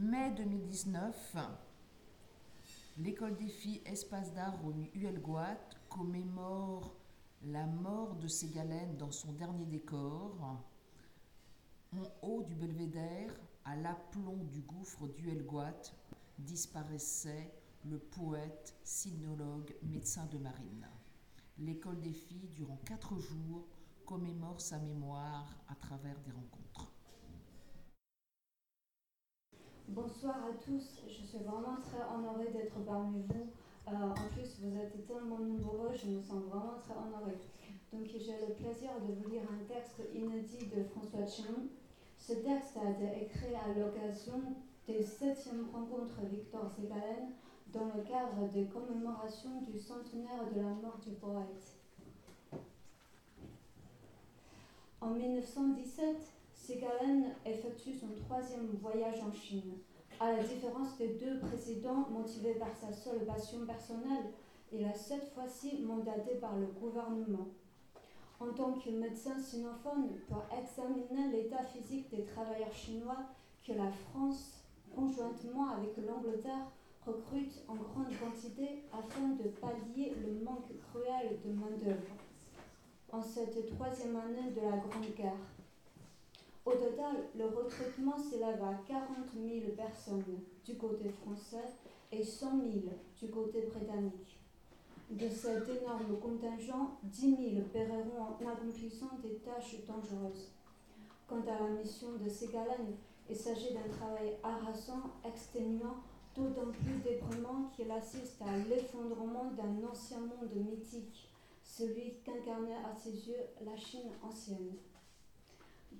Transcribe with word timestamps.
Mai 0.00 0.30
2019, 0.30 1.36
l'école 2.98 3.36
des 3.36 3.48
filles 3.48 3.82
Espace 3.84 4.32
d'art 4.32 4.64
au 4.64 4.72
Huelgoat 4.94 5.58
commémore 5.88 6.94
la 7.42 7.66
mort 7.66 8.14
de 8.14 8.28
Ségalène 8.28 8.96
dans 8.96 9.10
son 9.10 9.32
dernier 9.32 9.66
décor. 9.66 10.62
En 11.92 12.04
haut 12.22 12.44
du 12.44 12.54
belvédère, 12.54 13.34
à 13.64 13.74
l'aplomb 13.74 14.44
du 14.44 14.60
gouffre 14.60 15.08
d'Huelgoat, 15.08 15.82
disparaissait 16.38 17.52
le 17.84 17.98
poète, 17.98 18.76
sinologue, 18.84 19.74
médecin 19.82 20.26
de 20.26 20.38
marine. 20.38 20.86
L'école 21.58 22.00
des 22.00 22.12
filles, 22.12 22.50
durant 22.54 22.78
quatre 22.84 23.18
jours, 23.18 23.66
commémore 24.06 24.60
sa 24.60 24.78
mémoire 24.78 25.56
à 25.66 25.74
travers 25.74 26.20
des 26.20 26.30
rencontres. 26.30 26.92
Bonsoir 29.88 30.36
à 30.44 30.52
tous, 30.62 31.00
je 31.06 31.24
suis 31.24 31.38
vraiment 31.38 31.78
très 31.80 32.02
honorée 32.14 32.52
d'être 32.52 32.78
parmi 32.84 33.22
vous. 33.22 33.48
Euh, 33.88 34.10
en 34.10 34.28
plus, 34.34 34.60
vous 34.60 34.76
êtes 34.76 35.06
tellement 35.06 35.38
nombreux, 35.38 35.94
je 35.94 36.10
me 36.10 36.20
sens 36.20 36.42
vraiment 36.44 36.74
très 36.78 36.92
honorée. 36.92 37.38
Donc, 37.90 38.04
j'ai 38.04 38.36
le 38.46 38.52
plaisir 38.52 38.90
de 39.00 39.14
vous 39.14 39.30
lire 39.30 39.44
un 39.50 39.64
texte 39.64 40.02
inédit 40.14 40.66
de 40.66 40.84
François 40.84 41.26
Chinon. 41.26 41.68
Ce 42.18 42.34
texte 42.34 42.76
a 42.76 42.90
été 42.90 43.24
écrit 43.24 43.54
à 43.54 43.68
l'occasion 43.68 44.42
des 44.86 45.02
septièmes 45.02 45.68
rencontres 45.72 46.20
Victor 46.30 46.70
Ségalen 46.70 47.32
dans 47.72 47.86
le 47.86 48.02
cadre 48.02 48.46
des 48.52 48.66
commémorations 48.66 49.62
du 49.62 49.78
centenaire 49.78 50.52
de 50.54 50.60
la 50.60 50.68
mort 50.68 50.98
du 51.02 51.12
poète. 51.12 51.78
En 55.00 55.12
1917, 55.14 56.37
Ségalen 56.68 57.32
effectue 57.46 57.94
son 57.94 58.08
troisième 58.26 58.76
voyage 58.82 59.22
en 59.22 59.32
Chine. 59.32 59.78
À 60.20 60.32
la 60.32 60.42
différence 60.42 60.98
des 60.98 61.14
deux 61.14 61.38
précédents, 61.38 62.06
motivé 62.10 62.56
par 62.56 62.76
sa 62.76 62.92
seule 62.92 63.24
passion 63.24 63.64
personnelle, 63.64 64.26
il 64.70 64.84
a 64.84 64.92
cette 64.92 65.32
fois-ci 65.32 65.80
mandaté 65.80 66.34
par 66.34 66.58
le 66.58 66.66
gouvernement. 66.66 67.46
En 68.38 68.48
tant 68.48 68.72
que 68.74 68.90
médecin 68.90 69.38
sinophone, 69.38 70.10
pour 70.28 70.44
examiner 70.60 71.32
l'état 71.32 71.64
physique 71.64 72.10
des 72.10 72.24
travailleurs 72.24 72.74
chinois 72.74 73.24
que 73.66 73.72
la 73.72 73.90
France, 73.90 74.62
conjointement 74.94 75.70
avec 75.70 75.96
l'Angleterre, 75.96 76.70
recrute 77.06 77.64
en 77.66 77.76
grande 77.76 78.12
quantité 78.20 78.84
afin 78.92 79.28
de 79.42 79.48
pallier 79.58 80.12
le 80.22 80.44
manque 80.44 80.68
cruel 80.92 81.38
de 81.42 81.50
main-d'œuvre. 81.50 82.12
En 83.10 83.22
cette 83.22 83.74
troisième 83.74 84.16
année 84.16 84.50
de 84.50 84.60
la 84.60 84.76
Grande 84.76 85.14
Guerre, 85.16 85.32
au 86.64 86.72
total, 86.72 87.16
le 87.36 87.46
recrutement 87.46 88.18
s'élève 88.18 88.62
à 88.62 88.74
40 88.86 89.08
000 89.34 89.72
personnes 89.76 90.40
du 90.64 90.76
côté 90.76 91.08
français 91.08 91.64
et 92.12 92.22
100 92.22 92.60
000 92.60 92.72
du 93.20 93.30
côté 93.30 93.62
britannique. 93.62 94.38
De 95.10 95.28
cet 95.28 95.66
énorme 95.68 96.18
contingent, 96.20 96.98
10 97.02 97.20
000 97.20 97.66
périront 97.72 98.20
en 98.20 98.46
accomplissant 98.46 99.18
des 99.22 99.36
tâches 99.36 99.76
dangereuses. 99.86 100.52
Quant 101.26 101.42
à 101.46 101.62
la 101.62 101.70
mission 101.70 102.08
de 102.22 102.28
Ségalen, 102.28 102.94
il 103.30 103.36
s'agit 103.36 103.72
d'un 103.72 103.88
travail 103.90 104.36
harassant, 104.42 105.12
exténuant, 105.24 105.96
d'autant 106.34 106.70
plus 106.72 106.98
déprimant 107.02 107.70
qu'il 107.74 107.90
assiste 107.90 108.40
à 108.42 108.56
l'effondrement 108.68 109.50
d'un 109.52 109.88
ancien 109.88 110.20
monde 110.20 110.54
mythique, 110.54 111.30
celui 111.62 112.14
qu'incarnait 112.24 112.76
à 112.76 112.94
ses 112.94 113.28
yeux 113.28 113.46
la 113.64 113.76
Chine 113.76 114.10
ancienne. 114.22 114.76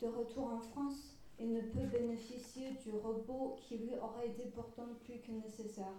De 0.00 0.06
retour 0.06 0.44
en 0.44 0.60
France, 0.60 1.16
il 1.40 1.52
ne 1.52 1.60
peut 1.60 1.86
bénéficier 1.90 2.70
du 2.84 2.92
repos 2.92 3.56
qui 3.60 3.78
lui 3.78 3.96
aurait 3.98 4.28
été 4.28 4.44
pourtant 4.54 4.86
plus 5.04 5.18
que 5.18 5.32
nécessaire. 5.32 5.94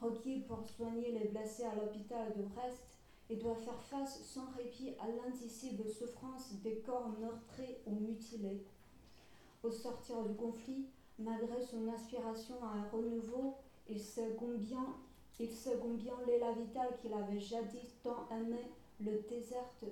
Requis 0.00 0.40
pour 0.40 0.64
soigner 0.64 1.10
les 1.10 1.28
blessés 1.28 1.64
à 1.64 1.74
l'hôpital 1.74 2.32
de 2.36 2.42
Brest, 2.42 2.98
il 3.28 3.40
doit 3.40 3.56
faire 3.56 3.82
face 3.82 4.22
sans 4.22 4.48
répit 4.56 4.94
à 5.00 5.08
l'indicible 5.08 5.88
souffrance 5.88 6.52
des 6.62 6.78
corps 6.78 7.08
meurtris 7.18 7.76
ou 7.86 7.96
mutilés. 7.96 8.62
Au 9.64 9.72
sortir 9.72 10.22
du 10.22 10.34
conflit, 10.34 10.86
malgré 11.18 11.60
son 11.62 11.88
aspiration 11.88 12.54
à 12.62 12.78
un 12.78 12.88
renouveau, 12.90 13.56
il 13.88 14.00
se 14.00 14.20
combien, 14.38 14.86
il 15.40 15.48
qu'il 17.02 17.12
avait 17.12 17.40
jadis 17.40 18.00
tant 18.04 18.28
aimé, 18.30 18.70
le 19.00 19.20
déserte 19.28 19.84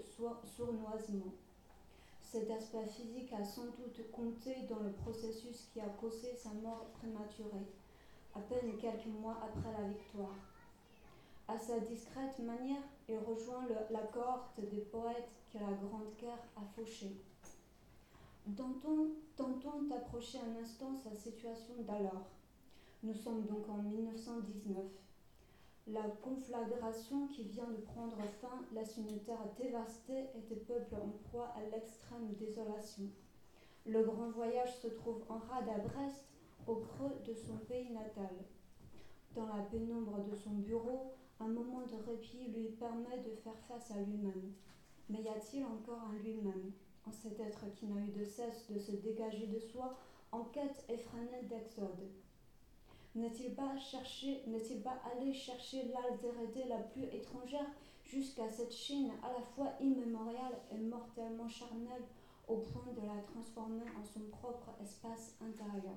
sournoisement. 0.56 1.32
Cet 2.34 2.50
aspect 2.50 2.86
physique 2.86 3.32
a 3.32 3.44
sans 3.44 3.66
doute 3.66 4.10
compté 4.10 4.56
dans 4.68 4.80
le 4.80 4.90
processus 4.90 5.68
qui 5.72 5.80
a 5.80 5.88
causé 6.00 6.34
sa 6.34 6.48
mort 6.48 6.86
prématurée, 6.98 7.70
à 8.34 8.40
peine 8.40 8.76
quelques 8.76 9.06
mois 9.06 9.38
après 9.40 9.70
la 9.70 9.86
victoire. 9.86 10.34
À 11.46 11.56
sa 11.56 11.78
discrète 11.78 12.40
manière, 12.40 12.82
il 13.08 13.18
rejoint 13.18 13.68
la 13.88 14.00
cohorte 14.00 14.58
des 14.58 14.80
poètes 14.80 15.30
que 15.52 15.58
la 15.58 15.74
Grande 15.74 16.12
Guerre 16.20 16.42
a 16.56 16.64
fauchés. 16.74 17.22
Tentons 18.56 19.82
d'approcher 19.88 20.38
un 20.38 20.60
instant 20.60 20.96
sa 21.04 21.14
situation 21.14 21.74
d'alors. 21.86 22.30
Nous 23.04 23.14
sommes 23.14 23.46
donc 23.46 23.68
en 23.68 23.80
1919. 23.80 24.82
La 25.86 26.08
conflagration 26.22 27.26
qui 27.26 27.42
vient 27.42 27.68
de 27.68 27.82
prendre 27.82 28.16
fin 28.40 28.64
laisse 28.72 28.96
une 28.96 29.20
terre 29.20 29.46
dévastée 29.58 30.28
et 30.34 30.40
des 30.48 30.56
peuples 30.56 30.94
en 30.94 31.10
proie 31.28 31.52
à 31.56 31.62
l'extrême 31.70 32.32
désolation. 32.38 33.04
Le 33.84 34.02
grand 34.02 34.30
voyage 34.30 34.74
se 34.78 34.88
trouve 34.88 35.22
en 35.28 35.36
rade 35.36 35.68
à 35.68 35.78
Brest, 35.86 36.26
au 36.66 36.76
creux 36.76 37.12
de 37.26 37.34
son 37.34 37.58
pays 37.68 37.92
natal. 37.92 38.34
Dans 39.34 39.44
la 39.44 39.62
pénombre 39.64 40.24
de 40.24 40.34
son 40.34 40.52
bureau, 40.52 41.12
un 41.38 41.48
moment 41.48 41.82
de 41.82 41.96
répit 42.10 42.48
lui 42.48 42.70
permet 42.70 43.18
de 43.18 43.34
faire 43.42 43.58
face 43.68 43.90
à 43.90 44.00
lui-même. 44.00 44.54
Mais 45.10 45.20
y 45.20 45.28
a-t-il 45.28 45.66
encore 45.66 46.00
un 46.00 46.16
lui-même, 46.22 46.72
en 47.06 47.12
cet 47.12 47.38
être 47.40 47.70
qui 47.74 47.86
n'a 47.88 48.00
eu 48.00 48.10
de 48.10 48.24
cesse 48.24 48.70
de 48.70 48.78
se 48.78 48.92
dégager 48.92 49.48
de 49.48 49.58
soi 49.58 49.98
en 50.32 50.44
quête 50.44 50.86
effrénée 50.88 51.42
d'exode? 51.42 52.08
N'est-il 53.14 53.54
pas, 53.54 53.76
cherché, 53.76 54.42
n'est-il 54.46 54.82
pas 54.82 54.98
allé 55.12 55.32
chercher 55.32 55.84
l'altérité 55.92 56.64
la 56.68 56.78
plus 56.78 57.04
étrangère 57.04 57.66
jusqu'à 58.04 58.48
cette 58.50 58.72
Chine 58.72 59.10
à 59.22 59.32
la 59.32 59.44
fois 59.54 59.72
immémoriale 59.80 60.58
et 60.72 60.78
mortellement 60.78 61.48
charnelle 61.48 62.04
au 62.48 62.56
point 62.56 62.92
de 62.92 63.06
la 63.06 63.22
transformer 63.22 63.84
en 63.98 64.04
son 64.04 64.20
propre 64.30 64.70
espace 64.82 65.36
intérieur? 65.40 65.96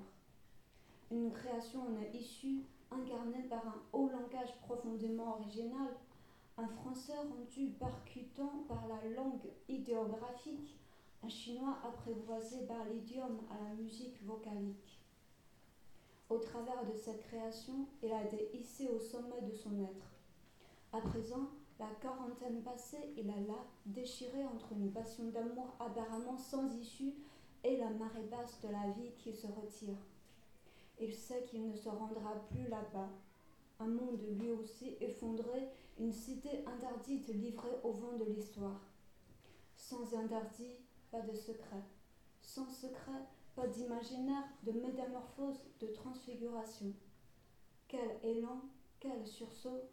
Une 1.09 1.31
création 1.31 1.81
en 1.81 2.01
est 2.01 2.13
issue, 2.13 2.63
incarnée 2.91 3.43
par 3.49 3.65
un 3.65 3.81
haut 3.93 4.09
langage 4.09 4.55
profondément 4.61 5.37
original, 5.39 5.95
un 6.57 6.67
français 6.67 7.17
rendu 7.17 7.71
percutant 7.71 8.65
par 8.67 8.87
la 8.87 9.09
langue 9.15 9.49
idéographique, 9.69 10.77
un 11.23 11.29
chinois 11.29 11.77
apprivoisé 11.83 12.65
par 12.67 12.85
l'idiome 12.85 13.39
à 13.49 13.63
la 13.63 13.73
musique 13.75 14.21
vocalique. 14.23 14.96
Au 16.29 16.39
travers 16.39 16.83
de 16.85 16.93
cette 16.93 17.21
création, 17.27 17.87
il 18.03 18.11
a 18.11 18.23
été 18.25 18.49
hissé 18.53 18.89
au 18.89 18.99
sommet 18.99 19.41
de 19.41 19.53
son 19.53 19.81
être. 19.83 20.11
À 20.91 20.99
présent, 20.99 21.49
la 21.79 21.87
quarantaine 22.01 22.61
passée, 22.63 23.13
il 23.15 23.29
a 23.29 23.39
là, 23.47 23.65
déchiré 23.85 24.43
entre 24.43 24.73
une 24.73 24.91
passion 24.91 25.29
d'amour 25.29 25.75
apparemment 25.79 26.37
sans 26.37 26.75
issue 26.75 27.13
et 27.63 27.77
la 27.77 27.91
marée 27.91 28.27
basse 28.29 28.59
de 28.61 28.67
la 28.67 28.89
vie 28.97 29.11
qui 29.17 29.31
se 29.31 29.47
retire. 29.47 29.97
Il 30.99 31.13
sait 31.13 31.45
qu'il 31.45 31.65
ne 31.65 31.75
se 31.75 31.87
rendra 31.87 32.35
plus 32.49 32.67
là-bas. 32.67 33.09
Un 33.79 33.87
monde 33.87 34.21
lui 34.39 34.51
aussi 34.51 34.97
effondré, 34.99 35.69
une 35.99 36.11
cité 36.11 36.65
interdite 36.65 37.27
livrée 37.29 37.79
au 37.83 37.91
vent 37.91 38.17
de 38.17 38.25
l'histoire. 38.25 38.81
Sans 39.75 40.13
interdit, 40.13 40.75
pas 41.11 41.21
de 41.21 41.33
secret. 41.33 41.83
Sans 42.41 42.67
secret, 42.67 43.23
pas 43.57 43.65
d'imaginaire, 43.65 44.43
de 44.61 44.71
métamorphose, 44.71 45.59
de 45.79 45.87
transfiguration. 45.87 46.93
Quel 47.87 48.19
élan, 48.21 48.61
quel 48.99 49.25
sursaut, 49.25 49.89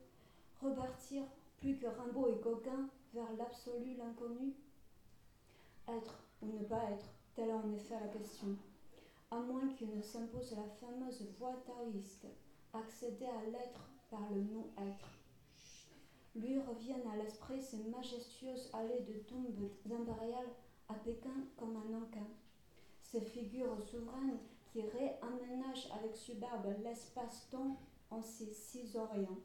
repartir 0.61 1.23
plus 1.56 1.79
que 1.79 1.87
Rimbaud 1.87 2.29
et 2.29 2.41
coquin 2.41 2.91
vers 3.15 3.33
l'absolu, 3.38 3.94
l'inconnu 3.97 4.53
Être 5.88 6.19
ou 6.43 6.47
ne 6.49 6.65
pas 6.65 6.91
être, 6.91 7.06
telle 7.35 7.49
est 7.49 7.55
en 7.55 7.73
effet 7.73 7.99
la 7.99 8.09
question. 8.09 8.49
À 9.31 9.37
moins 9.37 9.69
qu'il 9.69 9.97
ne 9.97 10.03
s'impose 10.03 10.55
la 10.55 10.69
fameuse 10.87 11.27
voie 11.38 11.56
taoïste, 11.65 12.27
accéder 12.75 13.27
à 13.27 13.44
l'être 13.47 13.88
par 14.11 14.31
le 14.31 14.43
non-être. 14.43 15.09
Lui 16.37 16.59
reviennent 16.61 17.09
à 17.11 17.17
l'esprit 17.17 17.62
ces 17.62 17.83
majestueuses 17.85 18.69
allées 18.75 19.06
de 19.09 19.21
tombes 19.21 19.71
impériales 19.91 20.53
à 20.91 20.94
Pékin 20.94 21.47
comme 21.56 21.77
un 21.77 21.91
Nankin 21.91 22.27
ces 23.14 23.20
figures 23.20 23.81
souveraines 23.81 24.40
qui 24.72 24.82
réaménagent 24.82 25.88
avec 25.93 26.16
superbe 26.16 26.75
l'espace-temps 26.82 27.78
en 28.11 28.20
ces 28.20 28.52
six 28.52 28.96
orients. 28.96 29.38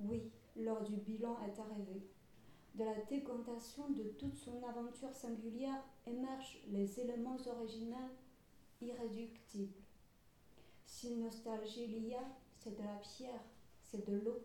Oui, 0.00 0.32
l'heure 0.56 0.82
du 0.82 0.96
bilan 0.96 1.36
est 1.46 1.60
arrivée. 1.60 2.02
De 2.74 2.84
la 2.84 3.00
décantation 3.08 3.88
de 3.90 4.02
toute 4.18 4.34
son 4.34 4.60
aventure 4.64 5.14
singulière 5.14 5.84
émergent 6.08 6.58
les 6.72 6.98
éléments 6.98 7.36
originels 7.46 8.10
irréductibles. 8.80 9.80
Si 10.84 11.14
nostalgie 11.14 11.84
il 11.84 12.08
y 12.08 12.14
a, 12.14 12.24
c'est 12.58 12.76
de 12.76 12.82
la 12.82 12.96
pierre, 12.96 13.44
c'est 13.84 14.04
de 14.08 14.16
l'eau. 14.16 14.40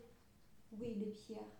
Oui, 0.73 0.93
les 0.93 1.11
pierres. 1.11 1.55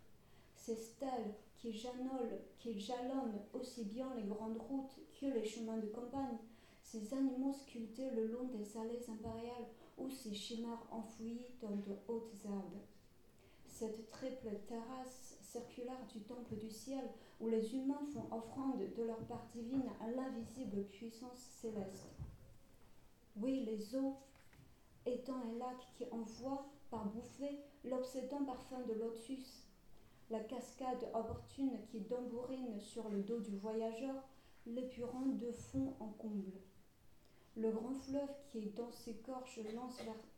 Ces 0.53 0.75
stèles 0.75 1.33
qui 1.55 1.73
jalonnent, 1.73 2.39
qui 2.59 2.79
jalonnent 2.79 3.41
aussi 3.53 3.85
bien 3.85 4.13
les 4.15 4.25
grandes 4.27 4.59
routes 4.59 4.99
que 5.19 5.25
les 5.25 5.45
chemins 5.45 5.77
de 5.77 5.87
campagne, 5.87 6.37
ces 6.91 7.13
animaux 7.13 7.51
sculptés 7.51 8.09
le 8.11 8.27
long 8.27 8.47
des 8.47 8.77
allées 8.77 9.09
impériales 9.09 9.67
ou 9.97 10.09
ces 10.09 10.33
chimères 10.33 10.87
enfouies 10.91 11.51
dans 11.61 11.75
de 11.75 11.91
hautes 12.07 12.33
herbes. 12.45 12.81
Cette 13.65 14.09
triple 14.09 14.49
terrasse 14.67 15.37
circulaire 15.41 16.05
du 16.13 16.21
temple 16.21 16.55
du 16.55 16.69
ciel 16.69 17.03
où 17.41 17.49
les 17.49 17.75
humains 17.75 18.05
font 18.13 18.33
offrande 18.33 18.79
de 18.95 19.03
leur 19.03 19.19
part 19.27 19.45
divine 19.53 19.89
à 19.99 20.09
l'invisible 20.11 20.83
puissance 20.85 21.39
céleste. 21.61 22.07
Oui, 23.35 23.65
les 23.65 23.93
eaux, 23.95 24.15
étangs 25.05 25.43
et 25.43 25.59
lacs 25.59 25.91
qui 25.97 26.05
envoient 26.11 26.69
par 26.89 27.05
bouffées 27.05 27.59
l'obsédant 27.83 28.45
parfum 28.45 28.79
de 28.85 28.93
lotus, 28.93 29.67
la 30.29 30.39
cascade 30.39 31.09
opportune 31.13 31.81
qui 31.91 31.99
dambourine 31.99 32.79
sur 32.79 33.09
le 33.09 33.19
dos 33.19 33.41
du 33.41 33.57
voyageur, 33.57 34.15
l'épurant 34.65 35.27
de 35.27 35.51
fond 35.51 35.93
en 35.99 36.07
comble. 36.07 36.61
Le 37.57 37.71
grand 37.71 37.95
fleuve 37.95 38.29
qui, 38.49 38.67
dans 38.67 38.91
ses 38.91 39.13
gorges, 39.25 39.59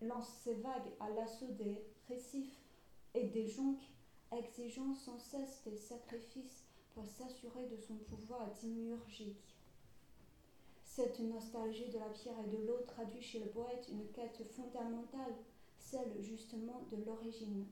lance, 0.02 0.28
ses 0.44 0.54
vagues 0.56 0.92
à 1.00 1.10
l'assaut 1.10 1.52
des 1.52 1.86
récifs 2.08 2.62
et 3.14 3.26
des 3.26 3.48
jonques, 3.48 3.90
exigeant 4.32 4.94
sans 4.94 5.20
cesse 5.20 5.62
des 5.66 5.76
sacrifices 5.76 6.64
pour 6.94 7.06
s'assurer 7.10 7.66
de 7.66 7.78
son 7.78 7.96
pouvoir 7.96 8.54
démiurgique. 8.62 9.58
Cette 10.86 11.20
nostalgie 11.20 11.90
de 11.90 12.00
la 12.00 12.10
pierre 12.10 12.40
et 12.40 12.48
de 12.48 12.66
l'eau 12.66 12.82
traduit 12.88 13.22
chez 13.22 13.40
le 13.40 13.48
poète 13.48 13.88
une 13.90 14.08
quête 14.12 14.44
fondamentale, 14.56 15.36
celle 15.78 16.22
justement 16.22 16.82
de 16.92 17.04
l'origine 17.04 17.66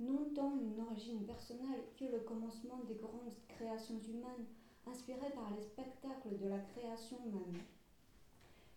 non 0.00 0.24
tant 0.34 0.56
une 0.56 0.80
origine 0.80 1.24
personnelle 1.24 1.84
que 1.98 2.06
le 2.06 2.20
commencement 2.20 2.78
des 2.88 2.94
grandes 2.94 3.34
créations 3.48 4.00
humaines 4.08 4.46
inspirées 4.86 5.30
par 5.34 5.50
les 5.50 5.60
spectacles 5.60 6.36
de 6.38 6.46
la 6.46 6.58
création 6.58 7.20
même. 7.20 7.52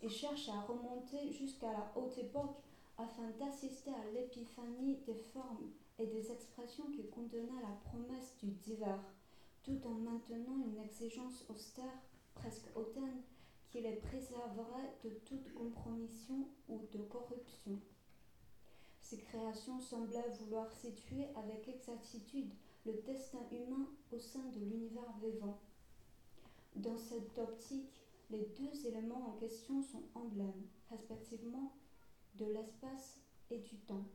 Il 0.04 0.10
cherche 0.10 0.50
à 0.50 0.60
remonter 0.64 1.32
jusqu'à 1.32 1.72
la 1.72 1.94
haute 1.96 2.18
époque 2.18 2.58
afin 2.98 3.30
d'assister 3.40 3.92
à 3.92 4.12
l'épiphanie 4.14 4.98
des 5.08 5.16
formes 5.16 5.72
et 5.98 6.06
des 6.06 6.30
expressions 6.30 6.92
qui 6.92 7.08
contenaient 7.08 7.62
la 7.62 7.90
promesse 7.90 8.36
du 8.44 8.52
divers, 8.52 9.00
tout 9.64 9.80
en 9.86 9.92
maintenant 9.94 10.58
une 10.58 10.84
exigence 10.84 11.46
austère, 11.50 12.02
presque 12.36 12.68
hautaine, 12.76 13.22
qui 13.70 13.80
les 13.80 13.96
préserverait 13.96 14.94
de 15.06 15.12
toute 15.26 15.54
compromission 15.54 16.50
ou 16.68 16.82
de 16.92 17.02
corruption. 17.04 17.80
Ces 19.02 19.20
créations 19.20 19.80
semblaient 19.80 20.34
vouloir 20.42 20.70
situer 20.74 21.28
avec 21.36 21.70
exactitude 21.70 22.52
le 22.86 22.94
destin 23.06 23.40
humain 23.52 23.88
au 24.12 24.20
sein 24.20 24.44
de 24.54 24.60
l'univers 24.60 25.14
vivant. 25.22 25.62
Dans 26.76 26.98
cette 26.98 27.38
optique, 27.38 28.03
les 28.30 28.46
deux 28.58 28.88
éléments 28.88 29.30
en 29.30 29.40
question 29.40 29.82
sont 29.82 30.04
emblèmes, 30.16 30.68
respectivement, 30.90 31.74
de 32.36 32.46
l'espace 32.46 33.20
et 33.52 33.60
du 33.60 33.78
temps. 33.80 34.06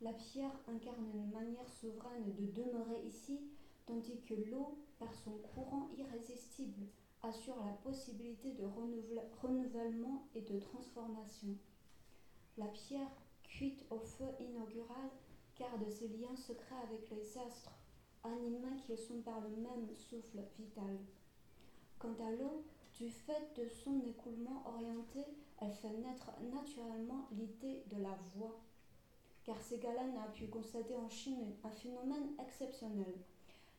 La 0.00 0.12
pierre 0.12 0.58
incarne 0.66 1.10
une 1.14 1.30
manière 1.30 1.68
souveraine 1.68 2.34
de 2.34 2.46
demeurer 2.46 3.02
ici, 3.06 3.40
tandis 3.86 4.20
que 4.22 4.34
l'eau, 4.34 4.78
par 4.98 5.14
son 5.14 5.32
courant 5.54 5.88
irrésistible, 5.96 6.86
assure 7.22 7.62
la 7.64 7.72
possibilité 7.72 8.52
de 8.52 8.64
renouvellement 9.42 10.26
et 10.34 10.40
de 10.40 10.58
transformation. 10.58 11.54
La 12.56 12.66
pierre 12.66 13.10
cuite 13.44 13.84
au 13.90 13.98
feu 13.98 14.26
inaugural, 14.40 15.10
garde 15.58 15.88
ses 15.90 16.08
liens 16.08 16.36
secrets 16.36 16.82
avec 16.84 17.10
les 17.10 17.38
astres, 17.38 17.78
animés 18.24 18.76
qu'ils 18.86 18.98
sont 18.98 19.20
par 19.20 19.40
le 19.40 19.50
même 19.50 19.94
souffle 19.94 20.40
vital. 20.58 20.98
Quant 21.98 22.16
à 22.20 22.30
l'eau, 22.32 22.64
du 23.00 23.08
fait 23.08 23.56
de 23.56 23.66
son 23.66 23.98
écoulement 24.06 24.62
orienté, 24.66 25.20
elle 25.62 25.72
fait 25.72 25.88
naître 25.88 26.30
naturellement 26.52 27.26
l'idée 27.32 27.82
de 27.90 28.02
la 28.02 28.14
voix. 28.34 28.60
Car 29.44 29.60
Ségalen 29.62 30.18
a 30.18 30.28
pu 30.28 30.48
constater 30.48 30.94
en 30.94 31.08
Chine 31.08 31.54
un 31.64 31.70
phénomène 31.70 32.34
exceptionnel. 32.38 33.14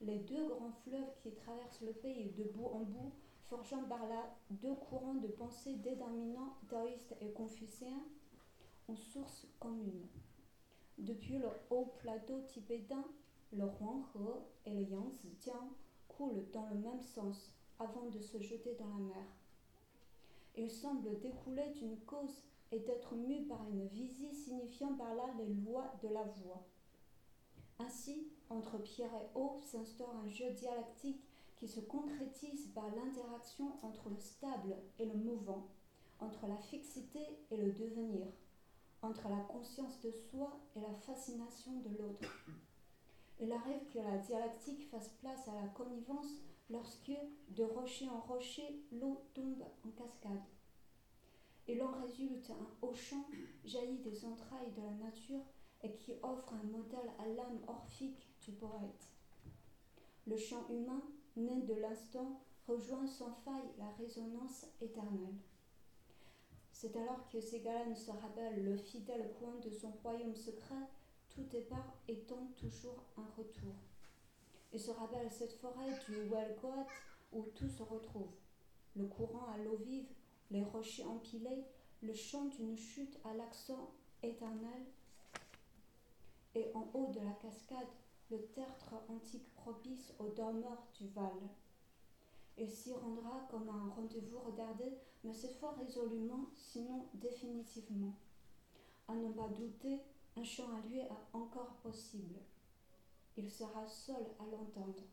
Les 0.01 0.17
deux 0.17 0.47
grands 0.47 0.73
fleuves 0.83 1.13
qui 1.21 1.31
traversent 1.33 1.81
le 1.81 1.93
pays 1.93 2.31
de 2.31 2.45
bout 2.45 2.65
en 2.65 2.79
bout, 2.79 3.11
forgeant 3.47 3.83
par 3.83 4.07
là 4.07 4.35
deux 4.49 4.73
courants 4.73 5.13
de 5.13 5.27
pensée 5.27 5.75
déterminants 5.75 6.55
taoïstes 6.67 7.15
et 7.21 7.31
confucéens, 7.31 8.03
sources 9.13 9.47
communes. 9.59 10.07
Depuis 10.97 11.37
le 11.37 11.47
haut 11.69 11.93
plateau 11.99 12.41
tibétain, 12.47 13.05
le 13.53 13.65
Huanghe 13.65 14.41
et 14.65 14.73
le 14.73 14.81
Yangtze 14.81 15.51
coulent 16.07 16.45
dans 16.51 16.67
le 16.69 16.75
même 16.75 17.01
sens 17.01 17.51
avant 17.79 18.07
de 18.09 18.19
se 18.19 18.39
jeter 18.39 18.75
dans 18.75 18.87
la 18.87 19.03
mer. 19.03 19.25
Ils 20.57 20.71
semblent 20.71 21.19
découler 21.19 21.69
d'une 21.75 21.99
cause 22.01 22.43
et 22.71 22.79
d'être 22.79 23.15
mus 23.15 23.45
par 23.47 23.67
une 23.69 23.87
visée 23.87 24.33
signifiant 24.33 24.93
par 24.95 25.13
là 25.15 25.25
les 25.37 25.53
lois 25.53 25.93
de 26.03 26.09
la 26.09 26.23
voie. 26.23 26.63
Ainsi, 27.79 28.27
entre 28.49 28.77
pierre 28.77 29.13
et 29.13 29.37
eau 29.37 29.59
s'instaure 29.63 30.15
un 30.23 30.29
jeu 30.29 30.51
dialectique 30.51 31.23
qui 31.57 31.67
se 31.67 31.79
concrétise 31.79 32.67
par 32.73 32.85
l'interaction 32.95 33.71
entre 33.83 34.09
le 34.09 34.19
stable 34.19 34.75
et 34.99 35.05
le 35.05 35.13
mouvant, 35.13 35.67
entre 36.19 36.47
la 36.47 36.57
fixité 36.57 37.19
et 37.49 37.57
le 37.57 37.71
devenir, 37.71 38.27
entre 39.01 39.29
la 39.29 39.43
conscience 39.43 39.99
de 40.01 40.11
soi 40.11 40.59
et 40.75 40.81
la 40.81 40.93
fascination 40.93 41.71
de 41.79 41.97
l'autre. 41.97 42.29
Il 43.39 43.51
arrive 43.51 43.87
que 43.91 43.99
la 43.99 44.17
dialectique 44.17 44.89
fasse 44.91 45.09
place 45.21 45.47
à 45.47 45.55
la 45.55 45.67
connivence 45.69 46.41
lorsque, 46.71 47.11
de 47.49 47.63
rocher 47.63 48.09
en 48.09 48.21
rocher, 48.21 48.81
l'eau 48.91 49.21
tombe 49.33 49.63
en 49.85 49.91
cascade. 49.91 50.47
Il 51.67 51.81
en 51.83 51.91
résulte 51.91 52.49
un 52.49 52.85
haut 52.85 52.93
champ 52.93 53.25
jailli 53.63 53.99
des 53.99 54.25
entrailles 54.25 54.71
de 54.71 54.81
la 54.81 55.05
nature 55.05 55.43
et 55.83 55.93
qui 55.93 56.13
offre 56.23 56.53
un 56.53 56.63
modèle 56.63 57.11
à 57.19 57.27
l'âme 57.27 57.61
orphique 57.67 58.29
du 58.41 58.51
poète. 58.53 59.09
Le 60.27 60.37
chant 60.37 60.67
humain, 60.69 61.01
né 61.35 61.61
de 61.61 61.73
l'instant, 61.75 62.41
rejoint 62.67 63.07
sans 63.07 63.33
faille 63.45 63.71
la 63.77 63.89
résonance 63.91 64.65
éternelle. 64.81 65.39
C'est 66.71 66.95
alors 66.95 67.27
que 67.29 67.39
Ségalen 67.39 67.95
se 67.95 68.11
rappelle 68.11 68.63
le 68.63 68.77
fidèle 68.77 69.31
coin 69.39 69.55
de 69.63 69.69
son 69.69 69.91
royaume 70.03 70.35
secret, 70.35 70.87
tout 71.29 71.43
départ 71.43 71.93
étant 72.07 72.47
toujours 72.57 73.03
un 73.17 73.25
retour. 73.37 73.75
Il 74.73 74.79
se 74.79 74.91
rappelle 74.91 75.29
cette 75.31 75.53
forêt 75.53 75.91
du 76.07 76.15
Welgoat 76.29 76.87
où 77.33 77.43
tout 77.55 77.67
se 77.67 77.83
retrouve. 77.83 78.31
Le 78.95 79.05
courant 79.05 79.45
à 79.53 79.57
l'eau 79.57 79.77
vive, 79.77 80.07
les 80.49 80.63
rochers 80.63 81.05
empilés, 81.05 81.65
le 82.01 82.13
chant 82.13 82.45
d'une 82.45 82.77
chute 82.77 83.19
à 83.25 83.33
l'accent 83.33 83.91
éternel. 84.23 84.85
Et 86.55 86.71
en 86.73 86.89
haut 86.93 87.11
de 87.11 87.19
la 87.19 87.31
cascade, 87.33 87.87
le 88.29 88.41
tertre 88.47 88.95
antique 89.09 89.53
propice 89.55 90.13
aux 90.19 90.29
dormeurs 90.29 90.87
du 90.99 91.07
Val. 91.09 91.31
Il 92.57 92.69
s'y 92.69 92.93
rendra 92.93 93.47
comme 93.49 93.69
un 93.69 93.89
rendez-vous 93.95 94.39
retardé, 94.39 94.85
mais 95.23 95.33
cette 95.33 95.55
fois 95.55 95.73
résolument, 95.73 96.49
sinon 96.55 97.07
définitivement. 97.15 98.13
À 99.07 99.15
ne 99.15 99.31
pas 99.31 99.47
douter, 99.49 99.99
un 100.37 100.43
chant 100.43 100.69
à 100.75 100.87
lui 100.87 100.99
est 100.99 101.09
encore 101.33 101.75
possible. 101.83 102.39
Il 103.37 103.49
sera 103.49 103.87
seul 103.87 104.25
à 104.39 104.43
l'entendre. 104.45 105.03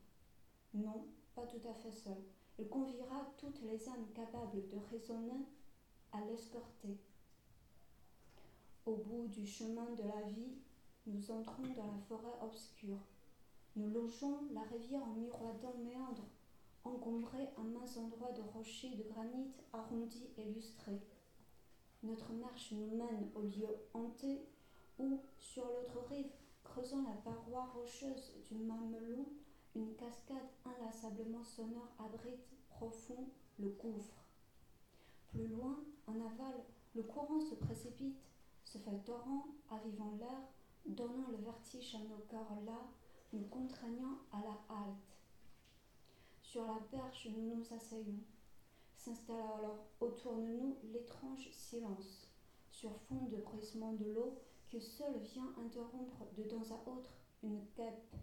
Non, 0.74 1.06
pas 1.34 1.46
tout 1.46 1.68
à 1.68 1.74
fait 1.74 1.92
seul. 1.92 2.16
Il 2.58 2.68
conviera 2.68 3.32
toutes 3.38 3.62
les 3.62 3.88
âmes 3.88 4.08
capables 4.14 4.68
de 4.68 4.76
raisonner 4.90 5.46
à 6.12 6.20
l'escorter. 6.24 6.98
Au 8.86 8.96
bout 8.96 9.28
du 9.28 9.46
chemin 9.46 9.90
de 9.92 10.02
la 10.02 10.22
vie, 10.22 10.58
nous 11.06 11.30
entrons 11.30 11.66
dans 11.76 11.86
la 11.86 11.98
forêt 12.08 12.38
obscure. 12.42 12.98
Nous 13.76 13.90
logeons 13.90 14.40
la 14.52 14.62
rivière 14.62 15.04
en 15.04 15.14
miroitant 15.14 15.74
méandre 15.78 16.24
encombré 16.84 17.48
à 17.56 17.62
mains 17.62 17.96
endroits 17.96 18.32
de 18.32 18.42
rochers 18.54 18.94
de 18.96 19.02
granit 19.04 19.52
arrondis 19.72 20.28
et 20.38 20.44
lustrés. 20.44 21.00
Notre 22.02 22.32
marche 22.32 22.72
nous 22.72 22.96
mène 22.96 23.30
au 23.34 23.42
lieu 23.42 23.68
hanté 23.92 24.46
où, 24.98 25.20
sur 25.38 25.64
l'autre 25.64 26.00
rive, 26.08 26.30
creusant 26.68 27.02
la 27.02 27.14
paroi 27.30 27.66
rocheuse 27.74 28.32
du 28.48 28.56
mamelon, 28.56 29.26
une 29.74 29.94
cascade 29.96 30.48
inlassablement 30.64 31.44
sonore 31.44 31.92
abrite 31.98 32.46
profond 32.68 33.28
le 33.58 33.68
gouffre. 33.68 34.24
Plus 35.28 35.46
loin, 35.48 35.78
en 36.06 36.14
aval, 36.14 36.64
le 36.94 37.02
courant 37.02 37.40
se 37.40 37.54
précipite, 37.54 38.18
se 38.64 38.78
fait 38.78 39.04
torrent, 39.04 39.46
avivant 39.70 40.16
l'air, 40.18 40.40
donnant 40.86 41.28
le 41.30 41.38
vertige 41.44 41.94
à 41.94 41.98
nos 41.98 42.24
corps 42.28 42.56
là, 42.64 42.80
nous 43.32 43.46
contraignant 43.46 44.18
à 44.32 44.38
la 44.38 44.76
halte. 44.76 45.18
Sur 46.42 46.66
la 46.66 46.80
perche, 46.90 47.28
nous 47.36 47.56
nous 47.56 47.74
asseyons. 47.74 48.24
S'installe 48.96 49.36
alors 49.58 49.86
autour 50.00 50.36
de 50.36 50.42
nous 50.42 50.76
l'étrange 50.92 51.50
silence. 51.52 52.26
sur 52.70 52.96
fond 53.08 53.26
de 53.26 53.36
bruissement 53.38 53.92
de 53.94 54.04
l'eau 54.04 54.38
que 54.70 54.80
seul 54.80 55.16
vient 55.18 55.52
interrompre 55.64 56.26
de 56.36 56.42
temps 56.44 56.70
à 56.70 56.88
autre 56.88 57.10
une 57.42 57.60
guêpe. 57.76 58.14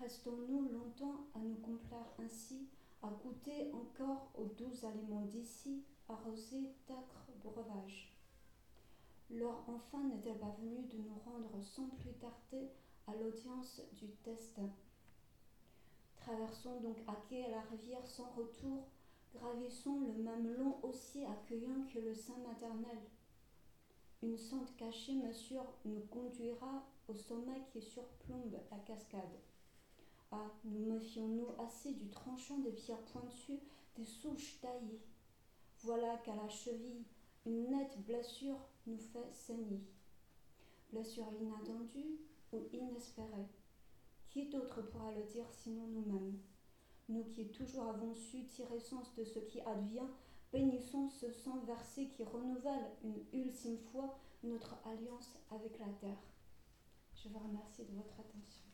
Restons-nous 0.00 0.68
longtemps 0.68 1.26
à 1.34 1.38
nous 1.40 1.56
complaire 1.56 2.10
ainsi, 2.18 2.68
à 3.02 3.08
goûter 3.08 3.70
encore 3.72 4.30
aux 4.34 4.46
doux 4.46 4.86
aliments 4.86 5.26
d'ici, 5.26 5.82
arrosés 6.08 6.70
d'acres 6.88 7.26
breuvages. 7.42 8.10
L'heure 9.30 9.62
enfin 9.68 10.02
n'est-elle 10.04 10.38
pas 10.38 10.56
venue 10.60 10.86
de 10.88 10.98
nous 10.98 11.18
rendre 11.24 11.62
sans 11.62 11.88
plus 12.00 12.12
tarder 12.14 12.70
à 13.06 13.14
l'audience 13.14 13.82
du 13.92 14.06
destin? 14.24 14.70
Traversons 16.16 16.80
donc 16.80 16.96
à 17.06 17.14
quai 17.28 17.50
la 17.50 17.60
rivière 17.60 18.06
sans 18.06 18.30
retour, 18.36 18.88
gravissons 19.34 20.00
le 20.00 20.22
même 20.22 20.56
long 20.58 20.78
aussi 20.82 21.24
accueillant 21.24 21.84
que 21.92 21.98
le 21.98 22.14
sein 22.14 22.36
maternel. 22.38 22.98
Une 24.22 24.36
sente 24.36 24.76
cachée, 24.76 25.14
monsieur, 25.14 25.60
nous 25.86 26.00
conduira 26.10 26.86
au 27.08 27.14
sommet 27.14 27.64
qui 27.72 27.80
surplombe 27.80 28.54
la 28.70 28.78
cascade. 28.78 29.38
Ah, 30.30 30.50
nous 30.64 30.92
méfions-nous 30.92 31.48
assez 31.58 31.94
du 31.94 32.08
tranchant 32.10 32.58
des 32.58 32.72
pierres 32.72 33.04
pointues, 33.12 33.60
des 33.96 34.04
souches 34.04 34.60
taillées. 34.60 35.00
Voilà 35.82 36.18
qu'à 36.18 36.36
la 36.36 36.48
cheville, 36.50 37.04
une 37.46 37.70
nette 37.70 37.98
blessure 38.04 38.60
nous 38.86 38.98
fait 38.98 39.32
saigner. 39.32 39.80
Blessure 40.92 41.32
inattendue 41.40 42.20
ou 42.52 42.68
inespérée. 42.72 43.48
Qui 44.28 44.50
d'autre 44.50 44.82
pourra 44.82 45.12
le 45.12 45.22
dire 45.24 45.50
sinon 45.50 45.86
nous-mêmes? 45.86 46.38
Nous 47.08 47.24
qui 47.24 47.48
toujours 47.48 47.88
avons 47.88 48.14
su 48.14 48.44
tirer 48.46 48.78
sens 48.78 49.14
de 49.16 49.24
ce 49.24 49.38
qui 49.38 49.60
advient, 49.62 50.08
bénissons 50.52 51.08
ce 51.08 51.30
sang 51.30 51.58
versé 51.66 52.08
qui 52.08 52.24
renouvelle 52.24 52.90
une 53.04 53.22
ultime 53.32 53.78
fois 53.92 54.18
notre 54.42 54.76
alliance 54.84 55.38
avec 55.50 55.78
la 55.78 55.86
terre. 56.00 56.22
Je 57.14 57.28
vous 57.28 57.38
remercie 57.38 57.84
de 57.84 57.94
votre 57.96 58.14
attention. 58.18 58.70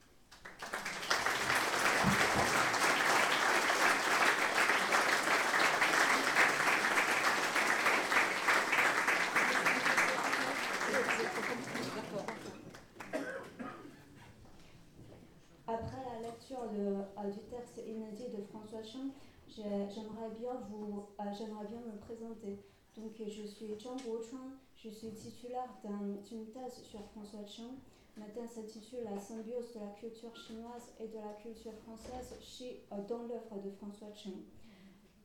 du 17.30 17.40
texte 17.50 17.83
inédit 17.87 18.28
de 18.28 18.42
François 18.50 18.83
Chang, 18.83 19.11
j'aimerais 19.49 20.31
bien, 20.38 20.55
vous, 20.69 21.07
euh, 21.21 21.25
j'aimerais 21.37 21.67
bien 21.67 21.81
me 21.81 21.99
présenter. 21.99 22.59
Donc, 22.97 23.12
je 23.19 23.47
suis 23.47 23.79
Zhang 23.79 24.00
Guochuan, 24.05 24.59
je 24.76 24.88
suis 24.88 25.11
titulaire 25.11 25.69
d'une 25.85 26.47
thèse 26.50 26.83
sur 26.83 27.05
François 27.11 27.47
Chang. 27.47 27.75
Ma 28.17 28.26
thèse 28.26 28.50
s'intitule 28.50 29.05
La 29.05 29.19
symbiose 29.19 29.75
de 29.75 29.81
la 29.81 29.88
culture 29.88 30.35
chinoise 30.35 30.91
et 30.99 31.09
de 31.09 31.19
la 31.19 31.35
culture 31.35 31.75
française 31.85 32.35
chez, 32.41 32.83
euh, 32.93 32.97
dans 33.07 33.23
l'œuvre 33.25 33.61
de 33.62 33.71
François 33.73 34.12
Chang. 34.15 34.41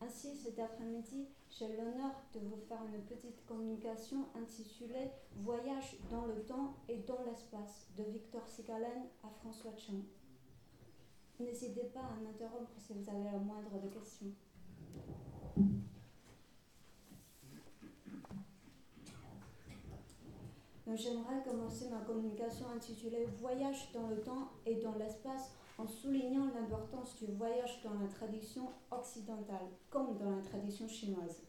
Ainsi, 0.02 0.36
cet 0.36 0.60
après-midi, 0.60 1.28
j'ai 1.50 1.68
l'honneur 1.68 2.12
de 2.34 2.40
vous 2.40 2.60
faire 2.68 2.82
une 2.94 3.02
petite 3.04 3.46
communication 3.46 4.26
intitulée 4.36 5.12
Voyage 5.38 5.96
dans 6.10 6.26
le 6.26 6.42
temps 6.44 6.76
et 6.90 6.98
dans 6.98 7.24
l'espace 7.26 7.88
de 7.98 8.04
Victor 8.04 8.48
Sigalen 8.48 9.08
à 9.24 9.30
François 9.30 9.76
Chang. 9.78 10.02
N'hésitez 11.42 11.86
pas 11.94 12.02
à 12.02 12.20
m'interrompre 12.24 12.72
si 12.78 12.94
vous 12.94 13.10
avez 13.10 13.24
la 13.24 13.38
moindre 13.38 13.82
de 13.82 13.88
questions. 13.90 14.32
J'aimerais 20.94 21.42
commencer 21.44 21.90
ma 21.90 22.02
communication 22.02 22.66
intitulée 22.76 23.26
Voyage 23.40 23.92
dans 23.94 24.08
le 24.08 24.22
temps 24.22 24.52
et 24.66 24.76
dans 24.76 24.94
l'espace 24.96 25.52
en 25.78 25.88
soulignant 25.88 26.48
l'importance 26.54 27.16
du 27.18 27.32
voyage 27.32 27.82
dans 27.84 27.94
la 28.00 28.08
tradition 28.08 28.70
occidentale 28.92 29.68
comme 29.90 30.18
dans 30.18 30.36
la 30.36 30.42
tradition 30.42 30.88
chinoise. 30.88 31.42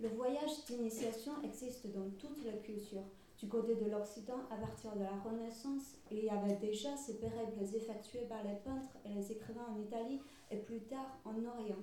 Le 0.00 0.08
voyage 0.08 0.64
d'initiation 0.66 1.32
existe 1.42 1.86
dans 1.92 2.08
toutes 2.18 2.42
les 2.44 2.58
cultures, 2.60 3.04
du 3.42 3.48
côté 3.48 3.74
de 3.74 3.90
l'Occident, 3.90 4.38
à 4.52 4.56
partir 4.56 4.94
de 4.94 5.02
la 5.02 5.18
Renaissance, 5.18 5.96
il 6.12 6.24
y 6.24 6.30
avait 6.30 6.54
déjà 6.58 6.96
ces 6.96 7.18
périples 7.18 7.64
effectués 7.74 8.24
par 8.28 8.44
les 8.44 8.54
peintres 8.54 8.96
et 9.04 9.08
les 9.08 9.32
écrivains 9.32 9.66
en 9.68 9.80
Italie 9.80 10.20
et 10.52 10.58
plus 10.58 10.82
tard 10.82 11.18
en 11.24 11.44
Orient. 11.44 11.82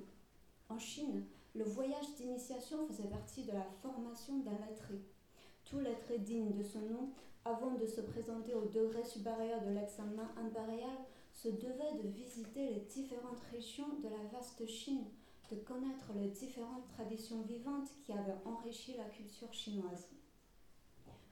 En 0.69 0.79
Chine, 0.79 1.25
le 1.53 1.65
voyage 1.65 2.15
d'initiation 2.15 2.87
faisait 2.87 3.09
partie 3.09 3.43
de 3.43 3.51
la 3.51 3.65
formation 3.81 4.39
d'un 4.39 4.57
lettré. 4.69 5.01
Tout 5.65 5.79
lettré 5.79 6.19
digne 6.19 6.53
de 6.53 6.63
son 6.63 6.79
nom, 6.79 7.09
avant 7.43 7.71
de 7.71 7.85
se 7.85 7.99
présenter 7.99 8.53
au 8.53 8.65
degré 8.67 9.03
supérieur 9.03 9.61
de 9.61 9.71
l'examen 9.71 10.31
impérial, 10.37 10.97
se 11.33 11.49
devait 11.49 12.01
de 12.01 12.07
visiter 12.07 12.69
les 12.69 12.79
différentes 12.81 13.43
régions 13.51 13.99
de 14.01 14.07
la 14.07 14.29
vaste 14.31 14.65
Chine, 14.65 15.03
de 15.51 15.57
connaître 15.57 16.13
les 16.15 16.29
différentes 16.29 16.87
traditions 16.87 17.41
vivantes 17.41 17.89
qui 18.05 18.13
avaient 18.13 18.39
enrichi 18.45 18.95
la 18.95 19.09
culture 19.09 19.53
chinoise. 19.53 20.07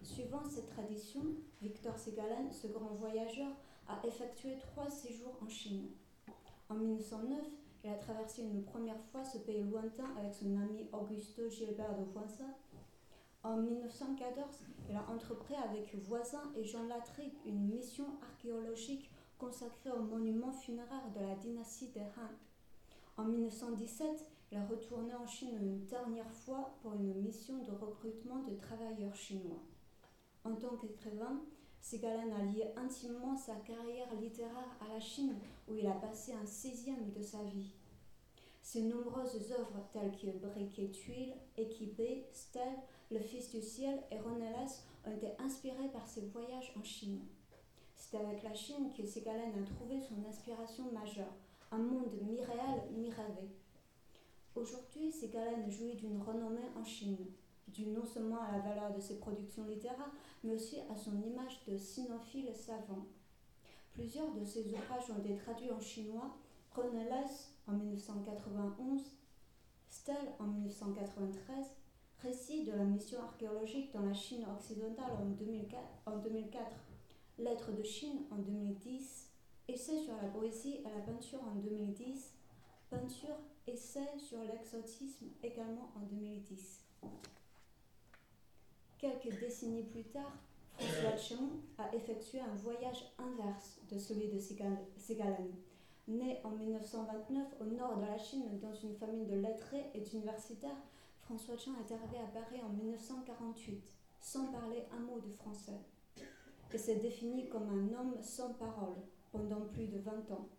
Suivant 0.01 0.43
cette 0.49 0.69
tradition, 0.69 1.21
Victor 1.61 1.97
Segalen, 1.97 2.51
ce 2.51 2.67
grand 2.67 2.95
voyageur, 2.95 3.51
a 3.87 4.05
effectué 4.05 4.57
trois 4.57 4.89
séjours 4.89 5.37
en 5.41 5.47
Chine. 5.47 5.89
En 6.69 6.75
1909, 6.75 7.39
il 7.83 7.89
a 7.89 7.95
traversé 7.95 8.43
une 8.43 8.63
première 8.63 9.01
fois 9.11 9.23
ce 9.23 9.37
pays 9.37 9.63
lointain 9.63 10.07
avec 10.17 10.33
son 10.33 10.57
ami 10.57 10.87
Augusto 10.91 11.49
Gilbert 11.49 11.95
de. 11.97 12.05
En 13.43 13.57
1914, 13.57 14.45
il 14.89 14.95
a 14.95 15.05
entrepris 15.09 15.55
avec 15.55 15.95
Voisin 15.95 16.51
et 16.55 16.65
Jean 16.65 16.83
Latry 16.87 17.31
une 17.45 17.67
mission 17.69 18.05
archéologique 18.21 19.09
consacrée 19.37 19.91
aux 19.91 20.03
monuments 20.03 20.51
funéraires 20.51 21.11
de 21.15 21.21
la 21.21 21.35
dynastie 21.35 21.89
des 21.89 22.01
Han. 22.01 23.21
En 23.21 23.25
1917, 23.25 24.31
il 24.51 24.57
est 24.57 24.65
retourné 24.65 25.13
en 25.13 25.27
Chine 25.27 25.57
une 25.61 25.85
dernière 25.85 26.31
fois 26.31 26.75
pour 26.81 26.93
une 26.95 27.13
mission 27.21 27.59
de 27.63 27.71
recrutement 27.71 28.39
de 28.43 28.55
travailleurs 28.55 29.15
chinois. 29.15 29.63
En 30.47 30.55
tant 30.55 30.77
qu'écrivain, 30.77 31.41
Segalen 31.81 32.31
a 32.31 32.41
lié 32.41 32.71
intimement 32.77 33.35
sa 33.35 33.55
carrière 33.55 34.13
littéraire 34.15 34.77
à 34.79 34.93
la 34.93 34.99
Chine, 35.01 35.35
où 35.67 35.75
il 35.75 35.85
a 35.85 35.91
passé 35.91 36.31
un 36.31 36.45
sixième 36.45 37.11
de 37.11 37.21
sa 37.21 37.43
vie. 37.43 37.73
Ses 38.61 38.83
nombreuses 38.83 39.51
œuvres 39.51 39.85
telles 39.91 40.15
que 40.15 40.37
Briquet 40.37 40.89
Tuile, 40.91 41.33
Équipé, 41.57 42.29
Stèle, 42.31 42.77
Le 43.11 43.19
Fils 43.19 43.51
du 43.51 43.61
Ciel 43.61 43.99
et 44.09 44.19
Ronellas 44.19 44.83
ont 45.05 45.11
été 45.11 45.31
inspirées 45.39 45.89
par 45.91 46.07
ses 46.07 46.21
voyages 46.27 46.71
en 46.79 46.83
Chine. 46.83 47.19
C'est 47.97 48.17
avec 48.17 48.41
la 48.43 48.53
Chine 48.53 48.93
que 48.95 49.05
Segalen 49.05 49.51
a 49.51 49.65
trouvé 49.65 49.99
son 49.99 50.25
inspiration 50.29 50.85
majeure, 50.93 51.35
un 51.71 51.79
monde 51.79 52.21
mi-réel, 52.21 52.89
mi-rêvé. 52.95 53.49
Aujourd'hui, 54.55 55.11
Segalen 55.11 55.69
jouit 55.69 55.95
d'une 55.95 56.21
renommée 56.21 56.69
en 56.79 56.85
Chine 56.85 57.17
dû 57.67 57.87
non 57.87 58.05
seulement 58.05 58.41
à 58.41 58.51
la 58.51 58.59
valeur 58.59 58.93
de 58.93 58.99
ses 58.99 59.19
productions 59.19 59.65
littéraires, 59.65 60.11
mais 60.43 60.53
aussi 60.53 60.77
à 60.91 60.95
son 60.95 61.21
image 61.21 61.63
de 61.67 61.77
cynophile 61.77 62.53
savant. 62.53 63.05
Plusieurs 63.93 64.33
de 64.33 64.43
ses 64.43 64.67
ouvrages 64.67 65.09
ont 65.09 65.19
été 65.19 65.35
traduits 65.35 65.71
en 65.71 65.79
chinois, 65.79 66.37
Chronales 66.71 67.25
en 67.67 67.73
1991, 67.73 69.01
Stell 69.89 70.15
en 70.39 70.45
1993, 70.45 71.65
Récit 72.19 72.63
de 72.63 72.71
la 72.71 72.83
mission 72.83 73.21
archéologique 73.21 73.93
dans 73.93 74.01
la 74.01 74.13
Chine 74.13 74.45
occidentale 74.55 75.11
en 75.21 75.25
2004, 75.25 75.81
en 76.07 76.17
2004 76.17 76.65
Lettres 77.39 77.71
de 77.71 77.83
Chine 77.83 78.21
en 78.31 78.37
2010, 78.37 79.29
Essai 79.67 79.99
sur 79.99 80.15
la 80.15 80.29
poésie 80.29 80.77
et 80.77 80.83
la 80.83 81.01
peinture 81.01 81.43
en 81.43 81.55
2010, 81.55 82.33
Peinture, 82.89 83.35
essai 83.67 84.07
sur 84.17 84.39
l'exotisme 84.43 85.25
également 85.43 85.91
en 85.97 86.05
2010. 86.05 86.85
Quelques 88.97 89.39
décennies 89.39 89.83
plus 89.83 90.05
tard, 90.05 90.33
François 90.71 91.17
Chon 91.17 91.49
a 91.77 91.95
effectué 91.95 92.39
un 92.39 92.55
voyage 92.55 93.05
inverse 93.19 93.79
de 93.91 93.99
celui 93.99 94.27
de 94.27 94.39
Segalen. 94.39 95.53
Né 96.07 96.39
en 96.43 96.51
1929 96.51 97.45
au 97.59 97.65
nord 97.65 97.97
de 97.97 98.05
la 98.05 98.17
Chine 98.17 98.59
dans 98.59 98.73
une 98.73 98.95
famille 98.95 99.27
de 99.27 99.35
lettrés 99.35 99.91
et 99.93 100.01
d'universitaires, 100.01 100.81
François 101.21 101.57
Chon 101.57 101.73
est 101.73 101.93
arrivé 101.93 102.17
à 102.17 102.39
Paris 102.39 102.59
en 102.63 102.69
1948, 102.69 103.83
sans 104.19 104.47
parler 104.47 104.83
un 104.91 105.01
mot 105.01 105.19
de 105.19 105.29
français, 105.29 105.79
et 106.73 106.77
s'est 106.77 106.95
défini 106.95 107.49
comme 107.49 107.69
un 107.69 107.99
homme 107.99 108.15
sans 108.21 108.53
parole 108.53 108.95
pendant 109.31 109.61
plus 109.73 109.87
de 109.87 109.99
20 109.99 110.31
ans. 110.31 110.49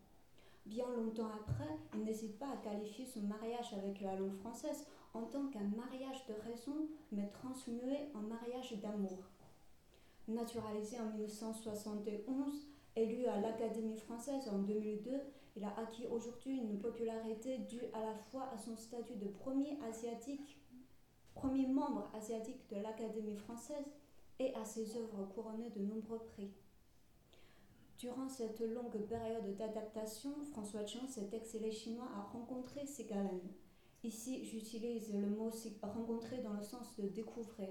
Bien 0.65 0.87
longtemps 0.95 1.31
après, 1.35 1.75
il 1.95 2.05
n'hésite 2.05 2.39
pas 2.39 2.51
à 2.53 2.57
qualifier 2.59 3.05
son 3.07 3.23
mariage 3.23 3.73
avec 3.73 4.01
la 4.01 4.15
langue 4.15 4.37
française 4.37 4.87
en 5.15 5.23
tant 5.23 5.47
qu'un 5.49 5.69
mariage 5.77 6.27
de 6.27 6.35
raison, 6.51 6.89
mais 7.13 7.29
transmué 7.31 8.11
en 8.15 8.21
mariage 8.21 8.75
d'amour. 8.81 9.19
Naturalisé 10.27 11.01
en 11.01 11.11
1971, 11.11 12.69
élu 12.97 13.27
à 13.27 13.41
l'Académie 13.41 13.99
française 13.99 14.49
en 14.49 14.59
2002, 14.59 15.11
il 15.57 15.65
a 15.65 15.75
acquis 15.79 16.07
aujourd'hui 16.07 16.59
une 16.59 16.79
popularité 16.79 17.59
due 17.59 17.87
à 17.93 18.01
la 18.01 18.15
fois 18.31 18.49
à 18.53 18.59
son 18.59 18.77
statut 18.77 19.17
de 19.17 19.29
premier 19.29 19.79
asiatique 19.89 20.59
premier 21.39 21.69
membre 21.69 22.11
asiatique 22.15 22.69
de 22.69 22.81
l'Académie 22.83 23.37
française 23.37 23.87
et 24.41 24.53
à 24.55 24.65
ses 24.65 24.97
œuvres 24.97 25.25
couronnées 25.35 25.71
de 25.71 25.81
nombreux 25.81 26.19
prix. 26.19 26.51
Durant 27.99 28.29
cette 28.29 28.61
longue 28.61 29.07
période 29.09 29.57
d'adaptation, 29.57 30.33
François 30.53 30.85
Chan, 30.87 31.07
cet 31.09 31.33
excellent 31.33 31.71
chinois, 31.71 32.09
a 32.17 32.23
rencontré 32.33 32.87
Ségalen. 32.87 33.41
Ici, 34.05 34.45
j'utilise 34.45 35.13
le 35.13 35.27
mot 35.27 35.51
rencontrer 35.83 36.39
dans 36.39 36.53
le 36.53 36.63
sens 36.63 36.95
de 36.99 37.09
découvrir. 37.09 37.69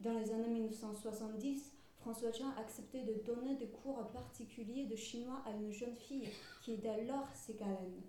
Dans 0.00 0.18
les 0.18 0.30
années 0.30 0.48
1970, 0.48 1.72
François 1.98 2.32
Chan 2.32 2.50
a 2.56 2.60
accepté 2.60 3.02
de 3.02 3.14
donner 3.24 3.56
des 3.56 3.68
cours 3.68 4.08
particuliers 4.12 4.86
de 4.86 4.96
chinois 4.96 5.42
à 5.44 5.50
une 5.50 5.72
jeune 5.72 5.96
fille 5.96 6.28
qui 6.62 6.74
est 6.74 6.86
alors 6.86 7.28
Ségalen. 7.34 8.00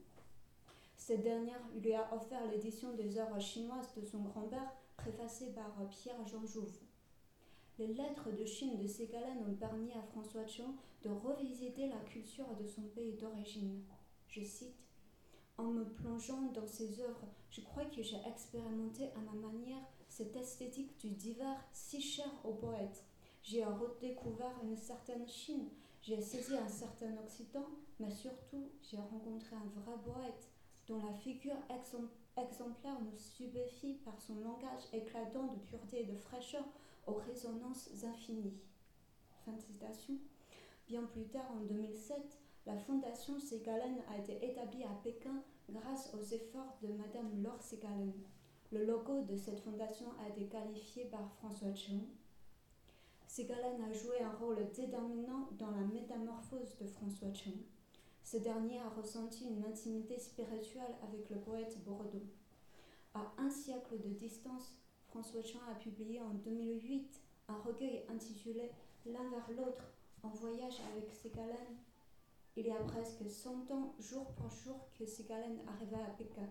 Cette 0.95 1.23
dernière 1.23 1.61
lui 1.81 1.93
a 1.93 2.07
offert 2.15 2.45
l'édition 2.49 2.93
des 2.93 3.17
œuvres 3.17 3.39
chinoises 3.39 3.93
de 3.95 4.05
son 4.05 4.19
grand-père, 4.19 4.71
préfacée 4.95 5.51
par 5.53 5.73
Pierre-Jean 5.89 6.45
Jouve. 6.45 6.79
Les 7.77 7.87
lettres 7.87 8.31
de 8.31 8.45
Chine 8.45 8.77
de 8.77 8.87
Ségalen 8.87 9.43
ont 9.47 9.53
permis 9.53 9.91
à 9.93 10.01
François 10.01 10.47
Chan 10.47 10.75
de 11.03 11.09
revisiter 11.09 11.87
la 11.87 11.99
culture 12.09 12.55
de 12.59 12.65
son 12.65 12.83
pays 12.83 13.13
d'origine. 13.13 13.83
Je 14.27 14.41
cite 14.41 14.86
En 15.57 15.65
me 15.65 15.85
plongeant 15.85 16.51
dans 16.53 16.67
ses 16.67 17.01
œuvres, 17.01 17.27
je 17.49 17.61
crois 17.61 17.85
que 17.85 18.03
j'ai 18.03 18.21
expérimenté 18.27 19.05
à 19.15 19.19
ma 19.19 19.33
manière 19.33 19.81
cette 20.07 20.35
esthétique 20.35 20.97
du 20.99 21.09
divers 21.09 21.63
si 21.73 21.99
cher 21.99 22.29
au 22.43 22.53
poète. 22.53 23.03
J'ai 23.41 23.65
redécouvert 23.65 24.53
une 24.63 24.77
certaine 24.77 25.27
Chine, 25.27 25.69
j'ai 26.01 26.21
saisi 26.21 26.55
un 26.55 26.67
certain 26.67 27.17
Occident, 27.23 27.67
mais 27.99 28.11
surtout 28.11 28.69
j'ai 28.83 28.97
rencontré 28.97 29.55
un 29.55 29.81
vrai 29.81 29.97
poète 30.05 30.49
dont 30.87 31.03
la 31.03 31.13
figure 31.13 31.57
exemplaire 32.37 33.01
nous 33.01 33.17
stupéfie 33.17 33.95
par 34.05 34.19
son 34.21 34.35
langage 34.35 34.83
éclatant 34.93 35.47
de 35.47 35.59
pureté 35.59 36.01
et 36.01 36.05
de 36.05 36.15
fraîcheur 36.15 36.63
aux 37.07 37.15
résonances 37.15 37.89
infinies. 38.03 38.59
Fin 39.43 39.53
de 39.53 39.61
citation. 39.61 40.15
Bien 40.87 41.03
plus 41.03 41.25
tard, 41.25 41.51
en 41.51 41.65
2007, 41.65 42.17
la 42.67 42.77
fondation 42.77 43.39
Segalen 43.39 44.03
a 44.13 44.17
été 44.17 44.45
établie 44.45 44.83
à 44.83 44.93
Pékin 45.01 45.41
grâce 45.69 46.13
aux 46.13 46.21
efforts 46.21 46.77
de 46.81 46.89
Madame 46.89 47.41
Laure 47.41 47.61
Segalen. 47.61 48.11
Le 48.73 48.85
logo 48.85 49.21
de 49.21 49.37
cette 49.37 49.61
fondation 49.61 50.07
a 50.21 50.27
été 50.27 50.47
qualifié 50.47 51.05
par 51.05 51.31
François 51.35 51.73
Chung. 51.73 52.01
Segalen 53.25 53.81
a 53.89 53.93
joué 53.93 54.21
un 54.21 54.33
rôle 54.33 54.69
déterminant 54.75 55.47
dans 55.57 55.71
la 55.71 55.85
métamorphose 55.93 56.75
de 56.81 56.87
François 56.87 57.33
Chung. 57.33 57.55
Ce 58.21 58.35
dernier 58.35 58.81
a 58.81 58.89
ressenti 58.89 59.45
une 59.47 59.63
intimité 59.63 60.19
spirituelle 60.19 60.95
avec 61.07 61.29
le 61.29 61.37
poète 61.37 61.81
Bordeaux. 61.85 62.27
À 63.13 63.31
un 63.37 63.49
siècle 63.49 63.97
de 63.97 64.09
distance, 64.09 64.75
François 65.07 65.41
Chan 65.41 65.61
a 65.71 65.75
publié 65.75 66.19
en 66.19 66.33
2008 66.33 67.21
un 67.47 67.57
recueil 67.59 68.03
intitulé 68.09 68.69
L'un 69.05 69.29
vers 69.29 69.49
l'autre, 69.51 69.85
en 70.21 70.29
voyage 70.29 70.81
avec 70.91 71.09
Ségalen. 71.13 71.77
Il 72.59 72.65
y 72.65 72.71
a 72.71 72.79
presque 72.79 73.29
100 73.29 73.69
ans, 73.69 73.93
jour 73.99 74.25
pour 74.33 74.49
jour, 74.49 74.89
que 74.97 75.05
Ségalen 75.05 75.59
arriva 75.67 76.03
à 76.03 76.09
Pékin. 76.17 76.49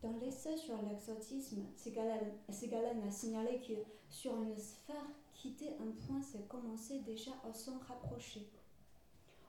Dans 0.00 0.16
l'essai 0.18 0.56
sur 0.56 0.80
l'exotisme, 0.82 1.64
Ségalen 1.74 3.02
a 3.02 3.10
signalé 3.10 3.60
que 3.60 3.72
sur 4.08 4.40
une 4.40 4.56
sphère, 4.56 5.08
quitter 5.34 5.70
un 5.80 5.90
point, 6.06 6.22
c'est 6.22 6.46
commencer 6.46 7.00
déjà 7.00 7.32
à 7.44 7.52
s'en 7.52 7.80
rapprocher. 7.80 8.48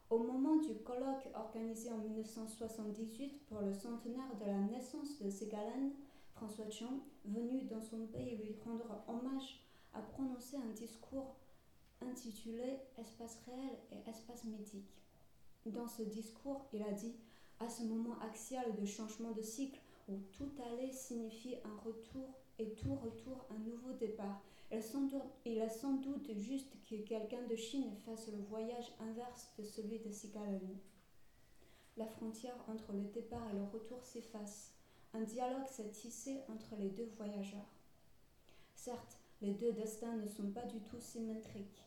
Au 0.10 0.17
moment 0.17 0.55
du 0.55 0.74
colloque 0.79 1.29
organisé 1.36 1.91
en 1.91 2.00
1978 2.00 3.45
pour 3.45 3.62
le 3.62 3.75
centenaire 3.75 4.36
de 4.41 4.45
la 4.45 4.62
naissance 4.62 5.19
de 5.19 5.29
Ségalen, 5.29 5.91
François 6.31 6.72
Chan, 6.72 7.01
venu 7.24 7.65
dans 7.65 7.83
son 7.83 8.07
pays 8.07 8.36
lui 8.36 8.55
rendre 8.65 9.03
hommage, 9.07 9.60
a 9.93 10.01
prononcé 10.01 10.57
un 10.57 10.74
discours 10.74 11.36
intitulé 12.09 12.79
Espace 12.98 13.39
réel 13.46 13.77
et 13.92 14.09
espace 14.09 14.44
mythique. 14.46 14.94
Dans 15.66 15.87
ce 15.87 16.03
discours, 16.03 16.66
il 16.74 16.83
a 16.83 16.92
dit 16.92 17.16
À 17.59 17.70
ce 17.70 17.83
moment 17.83 18.20
axial 18.20 18.75
de 18.75 18.85
changement 18.85 19.31
de 19.31 19.42
cycle 19.42 19.79
où 20.09 20.18
tout 20.31 20.51
allait 20.72 20.92
signifie 20.92 21.55
un 21.63 21.77
retour 21.85 22.29
et 22.59 22.74
tout 22.74 22.96
retour 22.96 23.46
un 23.50 23.59
nouveau 23.59 23.94
départ, 23.94 24.42
il 25.46 25.57
est 25.59 25.70
sans 25.70 25.94
doute 25.98 26.31
juste 26.35 26.74
que 26.89 26.96
quelqu'un 26.96 27.44
de 27.48 27.55
Chine 27.55 27.94
fasse 28.05 28.27
le 28.29 28.39
voyage 28.50 28.92
inverse 29.00 29.53
de 29.59 29.63
celui 29.63 30.00
de 30.00 30.11
Sikalani. 30.11 30.79
La 31.96 32.07
frontière 32.07 32.57
entre 32.68 32.92
le 32.92 33.03
départ 33.03 33.48
et 33.51 33.55
le 33.55 33.66
retour 33.66 34.03
s'efface. 34.03 34.74
Un 35.13 35.22
dialogue 35.22 35.68
s'est 35.68 35.92
tissé 35.92 36.42
entre 36.50 36.75
les 36.79 36.89
deux 36.89 37.07
voyageurs. 37.18 37.70
Certes, 38.74 39.20
les 39.42 39.53
deux 39.53 39.74
destins 39.74 40.16
ne 40.16 40.27
sont 40.27 40.50
pas 40.50 40.66
du 40.66 40.79
tout 40.81 41.00
symétriques. 41.00 41.85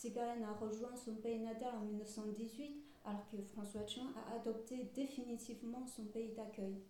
Sigalen 0.00 0.42
a 0.44 0.52
rejoint 0.54 0.96
son 0.96 1.16
pays 1.16 1.40
natal 1.40 1.74
en 1.74 1.84
1918 1.84 2.82
alors 3.04 3.28
que 3.30 3.42
François 3.42 3.86
Chan 3.86 4.06
a 4.16 4.36
adopté 4.36 4.90
définitivement 4.94 5.86
son 5.86 6.04
pays 6.04 6.32
d'accueil 6.32 6.80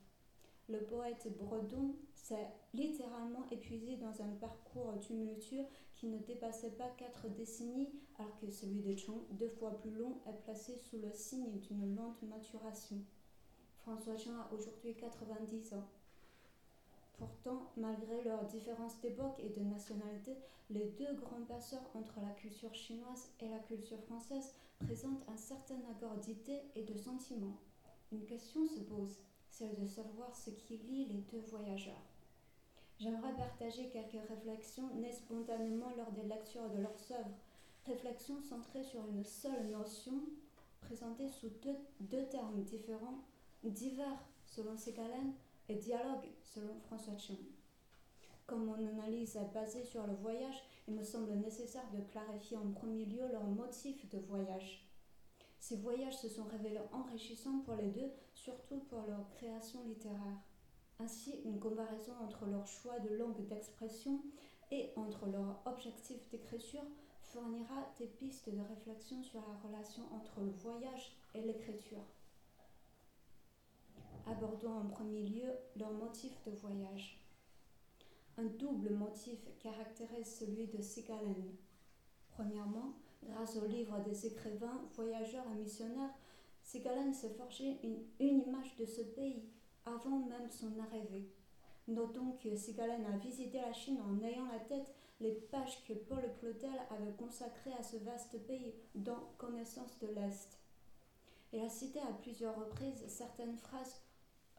le 0.70 0.78
poète 0.84 1.26
Bredon 1.36 1.96
s'est 2.14 2.48
littéralement 2.74 3.44
épuisé 3.50 3.96
dans 3.96 4.22
un 4.22 4.28
parcours 4.40 4.98
tumultueux 5.00 5.64
qui 5.96 6.06
ne 6.06 6.18
dépassait 6.18 6.70
pas 6.70 6.88
quatre 6.96 7.28
décennies, 7.28 7.90
alors 8.18 8.38
que 8.38 8.50
celui 8.50 8.80
de 8.80 8.96
Chong, 8.96 9.20
deux 9.32 9.48
fois 9.48 9.76
plus 9.78 9.90
long, 9.90 10.20
est 10.26 10.42
placé 10.44 10.76
sous 10.76 10.98
le 10.98 11.10
signe 11.12 11.58
d'une 11.60 11.96
lente 11.96 12.22
maturation. 12.22 12.98
François 13.78 14.16
Jean 14.16 14.38
a 14.38 14.50
aujourd'hui 14.52 14.94
90 14.94 15.74
ans. 15.74 15.88
Pourtant, 17.20 17.70
malgré 17.76 18.24
leurs 18.24 18.46
différences 18.46 18.98
d'époque 19.02 19.38
et 19.40 19.50
de 19.50 19.60
nationalité, 19.60 20.38
les 20.70 20.86
deux 20.98 21.12
grands 21.16 21.44
passeurs 21.46 21.84
entre 21.94 22.18
la 22.26 22.32
culture 22.32 22.74
chinoise 22.74 23.28
et 23.40 23.48
la 23.50 23.58
culture 23.58 24.00
française 24.04 24.54
présentent 24.78 25.28
un 25.28 25.36
certain 25.36 25.78
accord 25.90 26.16
d'idées 26.16 26.62
et 26.74 26.82
de 26.82 26.96
sentiments. 26.96 27.58
Une 28.10 28.24
question 28.24 28.66
se 28.66 28.80
pose 28.80 29.18
celle 29.50 29.78
de 29.78 29.86
savoir 29.86 30.34
ce 30.34 30.48
qui 30.48 30.78
lie 30.78 31.04
les 31.08 31.20
deux 31.30 31.44
voyageurs. 31.50 32.06
J'aimerais 32.98 33.36
partager 33.36 33.90
quelques 33.90 34.26
réflexions 34.26 34.88
nées 34.94 35.12
spontanément 35.12 35.90
lors 35.98 36.12
des 36.12 36.22
lectures 36.22 36.70
de 36.70 36.80
leurs 36.80 37.12
œuvres, 37.12 37.36
réflexions 37.84 38.40
centrées 38.40 38.84
sur 38.84 39.06
une 39.06 39.24
seule 39.24 39.68
notion, 39.70 40.22
présentée 40.80 41.28
sous 41.28 41.50
deux, 42.00 42.24
termes 42.30 42.62
différents, 42.62 43.22
divers 43.62 44.24
selon 44.46 44.78
Ségalen 44.78 45.34
et 45.70 45.76
dialogue 45.76 46.26
selon 46.42 46.74
François 46.80 47.16
Chion. 47.16 47.38
Comme 48.46 48.64
mon 48.64 48.74
analyse 48.74 49.36
est 49.36 49.54
basée 49.54 49.84
sur 49.84 50.04
le 50.04 50.14
voyage, 50.14 50.64
il 50.88 50.94
me 50.94 51.04
semble 51.04 51.32
nécessaire 51.34 51.88
de 51.92 52.02
clarifier 52.10 52.56
en 52.56 52.72
premier 52.72 53.04
lieu 53.04 53.22
leur 53.30 53.44
motif 53.44 54.08
de 54.10 54.18
voyage. 54.18 54.84
Ces 55.60 55.76
voyages 55.76 56.18
se 56.18 56.28
sont 56.28 56.44
révélés 56.44 56.80
enrichissants 56.92 57.60
pour 57.60 57.76
les 57.76 57.90
deux, 57.90 58.10
surtout 58.34 58.80
pour 58.88 59.02
leur 59.06 59.28
création 59.30 59.84
littéraire. 59.84 60.40
Ainsi, 60.98 61.36
une 61.44 61.60
comparaison 61.60 62.14
entre 62.20 62.46
leur 62.46 62.66
choix 62.66 62.98
de 62.98 63.14
langue 63.14 63.46
d'expression 63.46 64.20
et 64.72 64.90
entre 64.96 65.26
leur 65.26 65.62
objectif 65.66 66.28
d'écriture 66.30 66.84
fournira 67.22 67.94
des 68.00 68.06
pistes 68.06 68.50
de 68.50 68.60
réflexion 68.60 69.22
sur 69.22 69.40
la 69.40 69.68
relation 69.68 70.02
entre 70.12 70.40
le 70.40 70.50
voyage 70.50 71.12
et 71.36 71.42
l'écriture. 71.42 72.04
Abordons 74.26 74.78
en 74.78 74.86
premier 74.86 75.22
lieu 75.22 75.50
leur 75.76 75.92
motif 75.92 76.32
de 76.46 76.52
voyage. 76.52 77.18
Un 78.38 78.44
double 78.44 78.90
motif 78.90 79.38
caractérise 79.58 80.38
celui 80.38 80.66
de 80.66 80.80
Sigalen. 80.80 81.54
Premièrement, 82.30 82.94
Grâce 83.22 83.56
au 83.56 83.66
livre 83.66 83.98
des 84.00 84.26
écrivains, 84.26 84.80
voyageurs 84.94 85.44
et 85.52 85.58
missionnaires, 85.58 86.14
Ségalen 86.62 87.12
s'est 87.12 87.34
forgé 87.34 87.78
une, 87.82 88.04
image 88.18 88.76
de 88.76 88.86
ce 88.86 89.02
pays 89.02 89.44
avant 89.84 90.18
même 90.20 90.50
son 90.50 90.78
arrivée. 90.78 91.28
Notons 91.88 92.36
que 92.42 92.56
Ségalen 92.56 93.04
a 93.06 93.16
visité 93.18 93.60
la 93.60 93.72
Chine 93.72 93.98
en 94.00 94.24
ayant 94.24 94.46
la 94.46 94.60
tête 94.60 94.94
les 95.20 95.32
pages 95.32 95.84
que 95.86 95.92
Paul 95.92 96.22
Claudel 96.38 96.70
avait 96.90 97.16
consacrées 97.18 97.74
à 97.78 97.82
ce 97.82 97.96
vaste 97.98 98.38
pays 98.46 98.74
dans 98.94 99.32
Connaissance 99.36 99.98
de 100.00 100.06
l'Est. 100.08 100.58
Il 101.52 101.60
a 101.60 101.68
cité 101.68 102.00
à 102.00 102.12
plusieurs 102.22 102.56
reprises 102.56 103.04
certaines 103.08 103.56
phrases, 103.56 104.00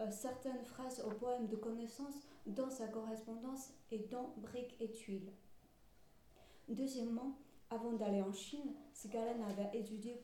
certaines 0.09 0.63
phrases 0.63 1.03
au 1.05 1.11
poème 1.11 1.47
de 1.47 1.55
Connaissance 1.55 2.27
dans 2.47 2.69
sa 2.69 2.87
correspondance 2.87 3.73
et 3.91 3.99
dans 4.09 4.33
Briques 4.37 4.75
et 4.79 4.91
Tuiles. 4.91 5.31
Deuxièmement, 6.69 7.37
avant 7.69 7.93
d'aller 7.93 8.21
en 8.21 8.33
Chine, 8.33 8.73
Sigalen 8.93 9.43
avait 9.43 9.77
étudié 9.77 10.19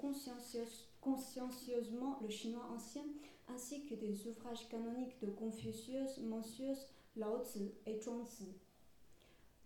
consciencieusement 1.02 2.18
le 2.22 2.30
chinois 2.30 2.68
ancien 2.74 3.04
ainsi 3.50 3.86
que 3.86 3.96
des 3.96 4.28
ouvrages 4.28 4.68
canoniques 4.68 5.20
de 5.22 5.28
Confucius, 5.28 6.18
Mencius, 6.20 6.88
Lao 7.16 7.44
Tzu 7.46 7.72
et 7.86 8.00
Zhuangzi. 8.02 8.54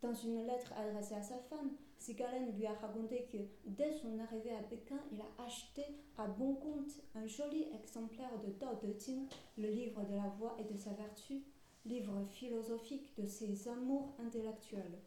Dans 0.01 0.13
une 0.13 0.45
lettre 0.45 0.73
adressée 0.77 1.15
à 1.15 1.23
sa 1.23 1.37
femme, 1.37 1.71
Sigalen 2.01 2.51
lui 2.57 2.65
a 2.65 2.73
raconté 2.73 3.27
que 3.31 3.37
dès 3.63 3.93
son 3.93 4.17
arrivée 4.17 4.55
à 4.55 4.63
Pékin, 4.63 4.99
il 5.11 5.21
a 5.21 5.43
acheté 5.43 5.83
à 6.17 6.25
bon 6.25 6.55
compte 6.55 6.99
un 7.13 7.27
joli 7.27 7.67
exemplaire 7.79 8.39
de 8.43 8.49
Tao 8.53 8.73
Te 8.73 8.99
Ching, 8.99 9.27
le 9.55 9.69
livre 9.69 10.01
de 10.05 10.15
la 10.15 10.29
voix 10.39 10.57
et 10.59 10.63
de 10.63 10.75
sa 10.75 10.89
vertu, 10.93 11.43
livre 11.85 12.23
philosophique 12.23 13.13
de 13.19 13.27
ses 13.27 13.67
amours 13.67 14.15
intellectuels. 14.17 14.97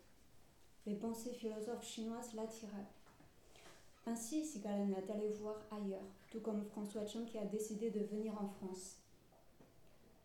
Les 0.87 0.95
pensées 0.95 1.35
philosophes 1.35 1.85
chinoises 1.85 2.33
l'attiraient. 2.35 2.87
Ainsi, 4.07 4.45
Sigalen 4.45 4.95
est 4.95 5.11
allé 5.11 5.31
voir 5.31 5.57
ailleurs, 5.73 6.07
tout 6.31 6.41
comme 6.41 6.63
François 6.63 7.07
Cheng 7.07 7.25
qui 7.25 7.39
a 7.39 7.45
décidé 7.45 7.91
de 7.91 8.05
venir 8.05 8.41
en 8.41 8.47
France. 8.47 8.99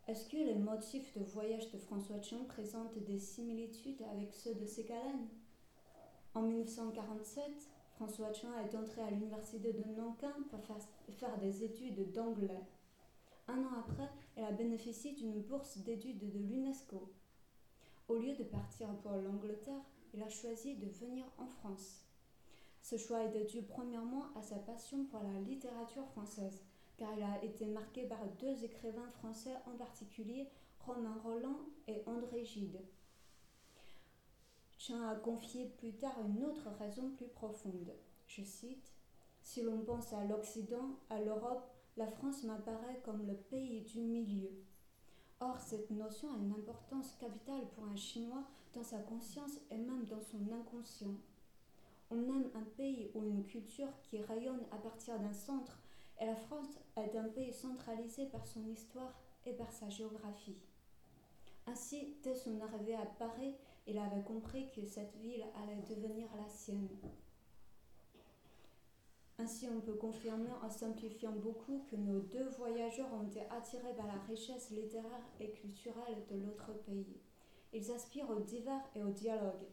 Est-ce 0.06 0.28
que 0.28 0.36
les 0.36 0.54
motifs 0.54 1.18
de 1.18 1.24
voyage 1.24 1.68
de 1.72 1.78
François 1.78 2.22
Cheng 2.22 2.46
présentent 2.46 2.96
des 2.98 3.18
similitudes 3.18 4.02
avec 4.12 4.32
ceux 4.32 4.54
de 4.54 4.66
Ségalen 4.66 5.26
En 6.32 6.42
1947, 6.42 7.42
François 7.96 8.32
Cheng 8.32 8.52
est 8.64 8.76
entré 8.76 9.02
à 9.02 9.10
l'université 9.10 9.72
de 9.72 9.82
Nankin 9.96 10.32
pour 10.48 10.60
faire 11.10 11.36
des 11.38 11.64
études 11.64 12.12
d'anglais. 12.12 12.62
Un 13.48 13.58
an 13.64 13.80
après, 13.80 14.08
elle 14.36 14.44
a 14.44 14.52
bénéficié 14.52 15.12
d'une 15.12 15.42
bourse 15.42 15.78
d'études 15.78 16.30
de 16.30 16.38
l'UNESCO. 16.38 17.12
Au 18.06 18.16
lieu 18.16 18.36
de 18.36 18.44
partir 18.44 18.88
pour 19.02 19.12
l'Angleterre, 19.12 19.82
il 20.14 20.22
a 20.22 20.28
choisi 20.28 20.76
de 20.76 20.86
venir 20.86 21.24
en 21.36 21.48
France. 21.48 22.06
Ce 22.80 22.96
choix 22.96 23.24
est 23.24 23.44
dû 23.46 23.62
premièrement 23.62 24.26
à 24.36 24.42
sa 24.42 24.56
passion 24.56 25.06
pour 25.06 25.24
la 25.24 25.40
littérature 25.40 26.06
française, 26.10 26.62
car 26.96 27.12
il 27.16 27.24
a 27.24 27.42
été 27.44 27.66
marqué 27.66 28.04
par 28.04 28.24
deux 28.38 28.64
écrivains 28.64 29.10
français 29.18 29.56
en 29.66 29.76
particulier, 29.76 30.48
Romain 30.78 31.20
Roland 31.24 31.58
et 31.88 32.02
André 32.06 32.44
Gide. 32.44 32.80
Chien 34.80 35.06
a 35.10 35.14
confié 35.14 35.66
plus 35.66 35.92
tard 35.92 36.16
une 36.26 36.42
autre 36.42 36.70
raison 36.78 37.10
plus 37.10 37.28
profonde. 37.28 37.92
Je 38.26 38.42
cite 38.42 38.94
Si 39.42 39.60
l'on 39.60 39.82
pense 39.82 40.10
à 40.14 40.24
l'Occident, 40.24 40.96
à 41.10 41.20
l'Europe, 41.20 41.70
la 41.98 42.06
France 42.06 42.44
m'apparaît 42.44 42.98
comme 43.04 43.26
le 43.26 43.34
pays 43.34 43.82
du 43.82 44.00
milieu. 44.00 44.50
Or, 45.38 45.60
cette 45.60 45.90
notion 45.90 46.32
a 46.32 46.38
une 46.38 46.54
importance 46.54 47.14
capitale 47.20 47.68
pour 47.74 47.84
un 47.84 47.96
Chinois 47.96 48.44
dans 48.72 48.82
sa 48.82 48.96
conscience 49.00 49.58
et 49.70 49.76
même 49.76 50.06
dans 50.06 50.22
son 50.22 50.50
inconscient. 50.50 51.14
On 52.10 52.22
aime 52.30 52.50
un 52.54 52.64
pays 52.78 53.10
ou 53.14 53.22
une 53.26 53.44
culture 53.44 53.92
qui 54.04 54.22
rayonne 54.22 54.64
à 54.72 54.78
partir 54.78 55.20
d'un 55.20 55.34
centre, 55.34 55.78
et 56.18 56.24
la 56.24 56.36
France 56.36 56.78
est 56.96 57.18
un 57.18 57.28
pays 57.28 57.52
centralisé 57.52 58.24
par 58.28 58.46
son 58.46 58.66
histoire 58.66 59.12
et 59.44 59.52
par 59.52 59.70
sa 59.72 59.90
géographie. 59.90 60.56
Ainsi, 61.66 62.16
dès 62.22 62.34
son 62.34 62.58
arrivée 62.62 62.96
à 62.96 63.04
Paris, 63.04 63.54
il 63.90 63.98
avait 63.98 64.22
compris 64.22 64.70
que 64.70 64.86
cette 64.86 65.16
ville 65.16 65.44
allait 65.60 65.82
devenir 65.88 66.28
la 66.36 66.48
sienne. 66.48 66.88
Ainsi, 69.38 69.68
on 69.68 69.80
peut 69.80 69.94
confirmer 69.94 70.50
en 70.62 70.70
simplifiant 70.70 71.32
beaucoup 71.32 71.84
que 71.90 71.96
nos 71.96 72.20
deux 72.20 72.48
voyageurs 72.50 73.12
ont 73.12 73.26
été 73.26 73.40
attirés 73.50 73.94
par 73.96 74.06
la 74.06 74.20
richesse 74.28 74.70
littéraire 74.70 75.24
et 75.40 75.50
culturelle 75.50 76.22
de 76.30 76.36
l'autre 76.36 76.72
pays. 76.86 77.16
Ils 77.72 77.90
aspirent 77.90 78.30
au 78.30 78.40
divers 78.40 78.84
et 78.94 79.02
au 79.02 79.10
dialogue. 79.10 79.66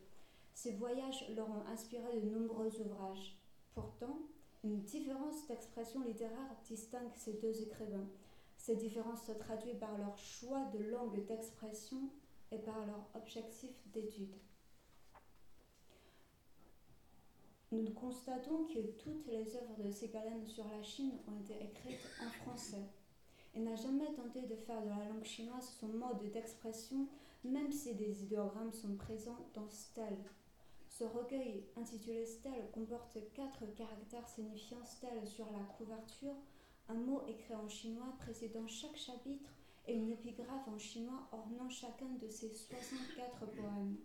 Ces 0.53 0.71
voyages 0.71 1.27
leur 1.35 1.49
ont 1.49 1.65
inspiré 1.71 2.19
de 2.19 2.29
nombreux 2.29 2.79
ouvrages. 2.79 3.37
Pourtant, 3.75 4.19
une 4.63 4.81
différence 4.81 5.45
d'expression 5.47 6.01
littéraire 6.01 6.55
distingue 6.65 7.11
ces 7.15 7.33
deux 7.33 7.61
écrivains. 7.61 8.07
Ces 8.57 8.75
différences 8.75 9.25
se 9.25 9.33
traduisent 9.33 9.79
par 9.79 9.97
leur 9.97 10.17
choix 10.17 10.65
de 10.73 10.79
langue 10.79 11.23
d'expression 11.25 12.09
et 12.51 12.59
par 12.59 12.85
leur 12.85 13.09
objectif 13.15 13.71
d'étude. 13.93 14.35
Nous 17.71 17.91
constatons 17.91 18.65
que 18.65 18.79
toutes 18.97 19.27
les 19.27 19.55
œuvres 19.57 19.83
de 19.83 19.91
Ségalen 19.91 20.45
sur 20.45 20.65
la 20.69 20.81
Chine 20.81 21.19
ont 21.27 21.41
été 21.41 21.65
écrites 21.65 22.09
en 22.25 22.29
français. 22.29 22.85
Il 23.53 23.63
n'a 23.63 23.75
jamais 23.75 24.13
tenté 24.13 24.43
de 24.43 24.55
faire 24.55 24.81
de 24.83 24.89
la 24.89 25.09
langue 25.09 25.25
chinoise 25.25 25.75
son 25.79 25.87
mode 25.87 26.31
d'expression, 26.31 27.07
même 27.43 27.71
si 27.71 27.93
des 27.95 28.23
idéogrammes 28.23 28.71
sont 28.71 28.95
présents 28.95 29.49
dans 29.53 29.69
Stèle. 29.69 30.23
Ce 30.87 31.03
recueil, 31.03 31.65
intitulé 31.75 32.25
Stèle, 32.25 32.71
comporte 32.71 33.17
quatre 33.33 33.65
caractères 33.75 34.29
signifiant 34.29 34.83
Stèle 34.85 35.27
sur 35.27 35.45
la 35.51 35.63
couverture, 35.77 36.35
un 36.87 36.95
mot 36.95 37.21
écrit 37.27 37.55
en 37.55 37.67
chinois 37.67 38.15
précédant 38.19 38.67
chaque 38.67 38.95
chapitre 38.95 39.51
et 39.87 39.93
une 39.93 40.09
épigraphe 40.09 40.67
en 40.67 40.77
chinois 40.77 41.27
ornant 41.31 41.69
chacun 41.69 42.09
de 42.21 42.27
ses 42.29 42.53
64 42.53 43.45
poèmes. 43.51 43.97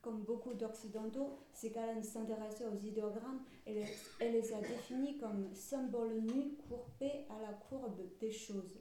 Comme 0.00 0.22
beaucoup 0.22 0.54
d'occidentaux, 0.54 1.38
Ségalen 1.52 2.02
s'intéressait 2.02 2.66
aux 2.66 2.76
idéogrammes 2.76 3.42
et 3.66 3.74
les, 4.20 4.52
a 4.52 4.60
définis 4.60 5.18
comme 5.18 5.52
symboles 5.54 6.20
nus 6.20 6.56
courbés 6.68 7.26
à 7.28 7.42
la 7.42 7.52
courbe 7.68 8.00
des 8.20 8.30
choses. 8.30 8.78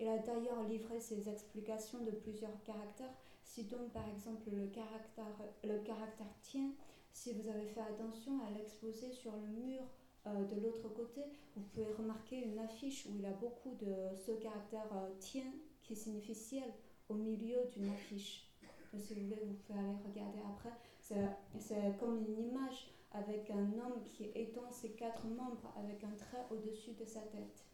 Il 0.00 0.08
a 0.08 0.18
d'ailleurs 0.18 0.62
livré 0.68 0.98
ses 1.00 1.28
explications 1.28 2.02
de 2.02 2.10
plusieurs 2.10 2.62
caractères, 2.64 3.14
citons 3.44 3.90
par 3.92 4.08
exemple 4.08 4.50
le 4.50 4.66
caractère, 4.68 5.38
le 5.62 5.78
caractère 5.80 6.34
tien. 6.40 6.70
Si 7.12 7.34
vous 7.34 7.46
avez 7.46 7.66
fait 7.66 7.82
attention 7.82 8.40
à 8.40 8.50
l'exposer 8.50 9.12
sur 9.12 9.32
le 9.32 9.46
mur 9.46 9.82
euh, 10.26 10.44
de 10.44 10.60
l'autre 10.60 10.88
côté, 10.88 11.22
vous 11.56 11.62
pouvez 11.62 11.92
remarquer 11.92 12.44
une 12.44 12.58
affiche 12.58 13.06
où 13.06 13.16
il 13.18 13.26
a 13.26 13.32
beaucoup 13.32 13.74
de 13.80 14.16
ce 14.26 14.32
caractère 14.32 14.86
euh, 14.92 15.10
tien 15.18 15.52
qui 15.82 15.96
signifie 15.96 16.34
ciel 16.34 16.72
au 17.08 17.14
milieu 17.14 17.58
d'une 17.74 17.88
affiche 17.90 18.52
si 18.98 19.14
vous 19.14 19.24
voulez, 19.24 19.40
vous 19.44 19.54
pouvez 19.54 19.78
aller 19.78 19.96
regarder 20.04 20.38
après. 20.50 20.72
C'est 21.00 21.98
comme 21.98 22.18
une 22.18 22.38
image 22.38 22.90
avec 23.12 23.50
un 23.50 23.72
homme 23.78 24.04
qui 24.08 24.24
étend 24.34 24.70
ses 24.70 24.90
quatre 24.90 25.26
membres 25.26 25.72
avec 25.76 26.02
un 26.04 26.14
trait 26.16 26.46
au-dessus 26.50 26.92
de 26.92 27.04
sa 27.04 27.20
tête. 27.20 27.64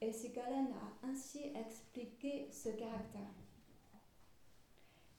Et 0.00 0.12
Sigalen 0.12 0.68
a 0.72 1.06
ainsi 1.06 1.40
expliqué 1.54 2.48
ce 2.50 2.70
caractère. 2.70 3.34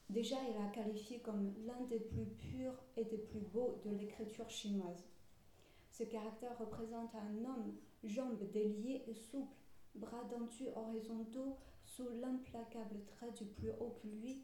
Déjà, 0.09 0.37
il 0.49 0.61
a 0.61 0.69
qualifié 0.71 1.19
comme 1.19 1.53
l'un 1.65 1.85
des 1.87 1.99
plus 1.99 2.25
purs 2.25 2.75
et 2.97 3.05
des 3.05 3.17
plus 3.17 3.39
beaux 3.39 3.79
de 3.85 3.91
l'écriture 3.91 4.49
chinoise. 4.49 5.10
Ce 6.01 6.05
caractère 6.07 6.57
représente 6.57 7.13
un 7.13 7.45
homme, 7.45 7.75
jambes 8.03 8.41
déliées 8.51 9.03
et 9.05 9.13
souples, 9.13 9.53
bras 9.93 10.23
dentus 10.23 10.69
horizontaux 10.75 11.57
sous 11.85 12.09
l'implacable 12.19 13.05
trait 13.05 13.29
du 13.37 13.45
plus 13.45 13.69
haut 13.79 13.95
que 14.01 14.07
lui, 14.07 14.43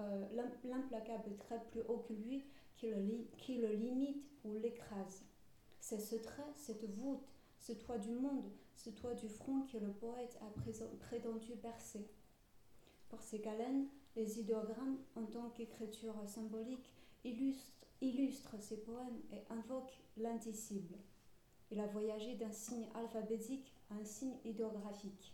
euh, 0.00 0.26
l'implacable 0.64 1.36
trait 1.36 1.62
plus 1.70 1.82
haut 1.82 2.06
que 2.08 2.14
lui 2.14 2.46
qui 2.78 2.88
le, 3.58 3.74
limite 3.74 4.24
ou 4.42 4.54
l'écrase. 4.54 5.22
C'est 5.80 6.00
ce 6.00 6.16
trait, 6.16 6.50
cette 6.54 6.88
voûte, 6.94 7.28
ce 7.58 7.72
toit 7.72 7.98
du 7.98 8.12
monde, 8.12 8.50
ce 8.74 8.88
toit 8.88 9.12
du 9.12 9.28
front 9.28 9.66
que 9.70 9.76
le 9.76 9.92
poète 9.92 10.38
a 10.40 10.48
prétendu 11.00 11.56
percer. 11.56 12.08
Pour 13.10 13.20
ces 13.20 13.40
galènes, 13.40 13.88
les 14.16 14.40
idéogrammes, 14.40 14.96
en 15.14 15.26
tant 15.26 15.50
qu'écriture 15.50 16.14
symbolique, 16.26 16.90
illustrent, 17.22 17.75
illustrent 18.00 18.60
ses 18.60 18.76
poèmes 18.78 19.20
et 19.32 19.42
invoquent 19.52 19.98
l'indicible. 20.16 20.96
Il 21.70 21.80
a 21.80 21.86
voyagé 21.86 22.34
d'un 22.34 22.52
signe 22.52 22.86
alphabétique 22.94 23.72
à 23.90 23.94
un 23.94 24.04
signe 24.04 24.36
idéographique. 24.44 25.32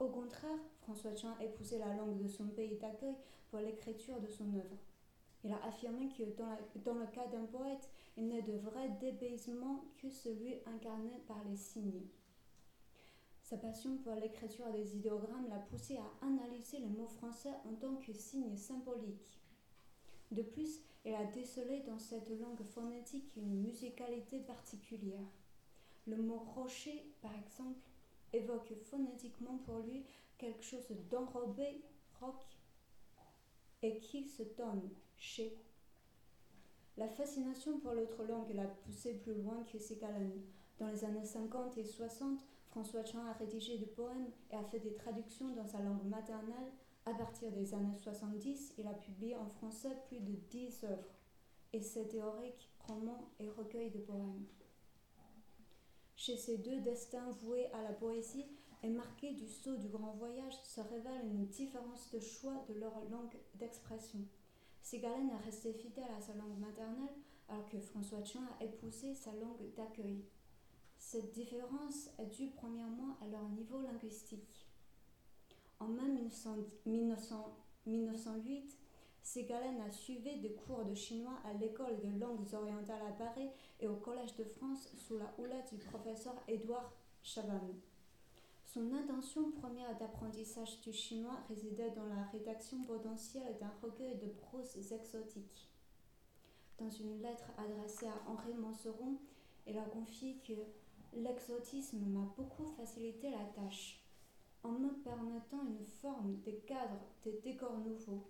Au 0.00 0.08
contraire, 0.08 0.58
François 0.82 1.14
Chan 1.14 1.36
épousait 1.40 1.78
la 1.78 1.94
langue 1.94 2.22
de 2.22 2.28
son 2.28 2.46
pays 2.48 2.76
d'accueil 2.76 3.16
pour 3.50 3.60
l'écriture 3.60 4.20
de 4.20 4.28
son 4.28 4.54
œuvre. 4.54 4.76
Il 5.44 5.52
a 5.52 5.64
affirmé 5.64 6.08
que 6.08 6.24
dans, 6.84 6.94
le 6.94 7.06
cas 7.06 7.26
d'un 7.28 7.44
poète, 7.44 7.88
il 8.16 8.28
n'est 8.28 8.42
de 8.42 8.58
vrai 8.58 8.88
débaisement 9.00 9.84
que 9.98 10.10
celui 10.10 10.54
incarné 10.66 11.20
par 11.26 11.42
les 11.48 11.56
signes. 11.56 12.06
Sa 13.42 13.56
passion 13.56 13.96
pour 13.98 14.14
l'écriture 14.14 14.70
des 14.72 14.96
idéogrammes 14.96 15.48
l'a 15.48 15.58
poussé 15.58 15.96
à 15.96 16.26
analyser 16.26 16.78
les 16.78 16.88
mots 16.88 17.08
français 17.08 17.54
en 17.64 17.74
tant 17.76 17.94
que 17.96 18.12
signes 18.12 18.56
symboliques. 18.56 19.40
De 20.30 20.42
plus, 20.42 20.80
il 21.08 21.14
a 21.14 21.24
décelé 21.24 21.80
dans 21.80 21.98
cette 21.98 22.28
langue 22.28 22.62
phonétique 22.62 23.34
une 23.36 23.62
musicalité 23.62 24.40
particulière. 24.40 25.32
Le 26.06 26.18
mot 26.18 26.38
rocher, 26.54 27.14
par 27.22 27.32
exemple, 27.34 27.80
évoque 28.32 28.74
phonétiquement 28.90 29.58
pour 29.64 29.78
lui 29.78 30.04
quelque 30.36 30.62
chose 30.62 30.86
d'enrobé, 31.10 31.82
rock, 32.20 32.44
et 33.82 33.98
qui 34.00 34.24
se 34.24 34.42
donne 34.42 34.90
chez. 35.16 35.56
La 36.96 37.08
fascination 37.08 37.78
pour 37.78 37.92
l'autre 37.92 38.24
langue 38.24 38.54
l'a 38.54 38.66
poussé 38.66 39.14
plus 39.14 39.34
loin 39.34 39.64
que 39.72 39.78
ses 39.78 39.96
galons. 39.96 40.42
Dans 40.78 40.88
les 40.88 41.04
années 41.04 41.24
50 41.24 41.78
et 41.78 41.84
60, 41.84 42.40
François 42.66 43.04
Chan 43.04 43.24
a 43.24 43.32
rédigé 43.32 43.78
des 43.78 43.86
poèmes 43.86 44.30
et 44.50 44.56
a 44.56 44.64
fait 44.64 44.80
des 44.80 44.94
traductions 44.94 45.54
dans 45.54 45.66
sa 45.66 45.80
langue 45.80 46.04
maternelle. 46.04 46.72
À 47.08 47.14
partir 47.14 47.50
des 47.52 47.72
années 47.72 47.96
70, 47.96 48.74
il 48.76 48.86
a 48.86 48.92
publié 48.92 49.34
en 49.34 49.46
français 49.46 49.96
plus 50.08 50.20
de 50.20 50.34
10 50.50 50.84
œuvres, 50.84 51.14
essais 51.72 52.06
théoriques, 52.06 52.68
romans 52.86 53.30
et 53.40 53.48
recueils 53.48 53.90
de 53.90 53.98
poèmes 53.98 54.46
chez 56.18 56.36
ces 56.36 56.58
deux 56.58 56.80
destins 56.80 57.30
voués 57.42 57.70
à 57.72 57.80
la 57.80 57.92
poésie 57.92 58.44
et 58.82 58.90
marqués 58.90 59.32
du 59.32 59.48
sceau 59.48 59.76
du 59.76 59.88
grand 59.88 60.12
voyage 60.14 60.60
se 60.64 60.80
révèle 60.80 61.24
une 61.24 61.46
différence 61.46 62.10
de 62.10 62.18
choix 62.18 62.64
de 62.68 62.74
leur 62.74 62.92
langue 63.08 63.38
d'expression. 63.54 64.18
Ségalen 64.82 65.30
est 65.30 65.44
resté 65.44 65.72
fidèle 65.72 66.10
à 66.18 66.20
sa 66.20 66.34
langue 66.34 66.58
maternelle 66.58 67.14
alors 67.48 67.68
que 67.68 67.78
François 67.78 68.24
Chan 68.24 68.42
a 68.60 68.64
épousé 68.64 69.14
sa 69.14 69.32
langue 69.32 69.72
d'accueil. 69.76 70.24
Cette 70.98 71.30
différence 71.32 72.10
est 72.18 72.26
due 72.26 72.50
premièrement 72.50 73.16
à 73.22 73.28
leur 73.28 73.48
niveau 73.50 73.80
linguistique. 73.80 74.67
En 75.80 75.88
mai 75.88 76.08
1908, 77.86 78.78
Ségalen 79.22 79.80
a 79.80 79.90
suivi 79.90 80.40
des 80.40 80.54
cours 80.54 80.84
de 80.84 80.94
chinois 80.94 81.38
à 81.44 81.52
l'école 81.52 82.00
de 82.00 82.18
langues 82.18 82.52
orientales 82.52 83.06
à 83.06 83.12
Paris 83.12 83.50
et 83.78 83.86
au 83.86 83.96
Collège 83.96 84.34
de 84.36 84.44
France 84.44 84.88
sous 84.96 85.18
la 85.18 85.32
houlette 85.38 85.72
du 85.74 85.84
professeur 85.84 86.34
Édouard 86.48 86.92
Chaban. 87.22 87.60
Son 88.64 88.92
intention 88.92 89.50
première 89.52 89.96
d'apprentissage 89.98 90.80
du 90.80 90.92
chinois 90.92 91.38
résidait 91.48 91.90
dans 91.90 92.06
la 92.06 92.24
rédaction 92.32 92.82
potentielle 92.82 93.56
d'un 93.60 93.72
recueil 93.82 94.16
de 94.16 94.28
prose 94.28 94.76
exotiques. 94.76 95.68
Dans 96.78 96.90
une 96.90 97.22
lettre 97.22 97.50
adressée 97.56 98.06
à 98.06 98.22
Henri 98.30 98.54
Monseron, 98.54 99.18
il 99.66 99.78
a 99.78 99.84
confié 99.84 100.38
que 100.46 100.54
l'exotisme 101.14 101.98
m'a 101.98 102.32
beaucoup 102.36 102.66
facilité 102.66 103.30
la 103.30 103.44
tâche, 103.54 104.02
en 104.62 104.72
me 104.72 104.92
permettant 105.02 105.64
une 105.66 105.84
forme, 105.84 106.40
des 106.44 106.56
cadres, 106.66 107.00
des 107.24 107.40
décors 107.42 107.78
nouveaux. 107.78 108.24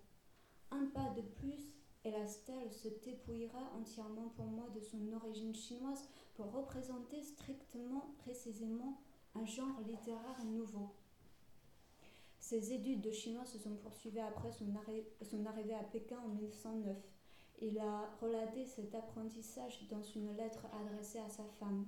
Un 0.71 0.87
pas 0.87 1.11
de 1.17 1.23
plus 1.23 1.73
et 2.05 2.11
la 2.11 2.27
stèle 2.27 2.73
se 2.73 2.88
dépouillera 3.05 3.73
entièrement 3.79 4.29
pour 4.37 4.47
moi 4.47 4.69
de 4.75 4.81
son 4.81 5.12
origine 5.12 5.55
chinoise 5.55 6.09
pour 6.35 6.53
représenter 6.53 7.23
strictement, 7.23 8.14
précisément, 8.19 9.01
un 9.35 9.45
genre 9.45 9.81
littéraire 9.87 10.45
nouveau. 10.45 10.91
Ses 12.41 12.73
études 12.73 13.03
de 13.03 13.11
chinois 13.11 13.45
se 13.45 13.59
sont 13.59 13.77
poursuivies 13.77 14.21
après 14.21 14.53
son, 14.53 14.75
arrivée 15.47 15.75
à 15.75 15.83
Pékin 15.83 16.19
en 16.25 16.29
1909. 16.29 16.97
Il 17.61 17.79
a 17.79 18.09
relaté 18.23 18.64
cet 18.64 18.95
apprentissage 18.95 19.87
dans 19.91 20.03
une 20.03 20.35
lettre 20.37 20.64
adressée 20.81 21.19
à 21.19 21.29
sa 21.29 21.45
femme. 21.59 21.87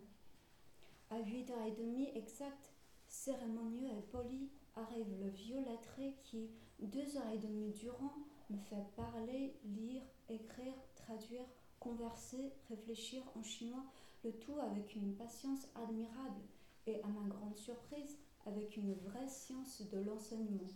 À 1.10 1.20
8h30 1.20 2.16
exact, 2.16 2.69
cérémonieux 3.10 3.88
et 3.88 4.02
poli, 4.12 4.48
arrive 4.76 5.20
le 5.20 5.28
vieux 5.28 5.60
lettré 5.64 6.14
qui, 6.22 6.48
deux 6.80 7.16
heures 7.16 7.30
et 7.34 7.38
demie 7.38 7.72
durant, 7.72 8.14
me 8.48 8.56
fait 8.56 8.86
parler, 8.96 9.54
lire, 9.64 10.02
écrire, 10.28 10.74
traduire, 10.94 11.44
converser, 11.78 12.52
réfléchir 12.68 13.22
en 13.36 13.42
chinois, 13.42 13.84
le 14.24 14.32
tout 14.32 14.58
avec 14.60 14.94
une 14.94 15.14
patience 15.14 15.66
admirable 15.74 16.40
et, 16.86 17.02
à 17.02 17.08
ma 17.08 17.28
grande 17.28 17.56
surprise, 17.56 18.16
avec 18.46 18.76
une 18.76 18.94
vraie 18.94 19.28
science 19.28 19.82
de 19.82 19.98
l'enseignement. 19.98 20.68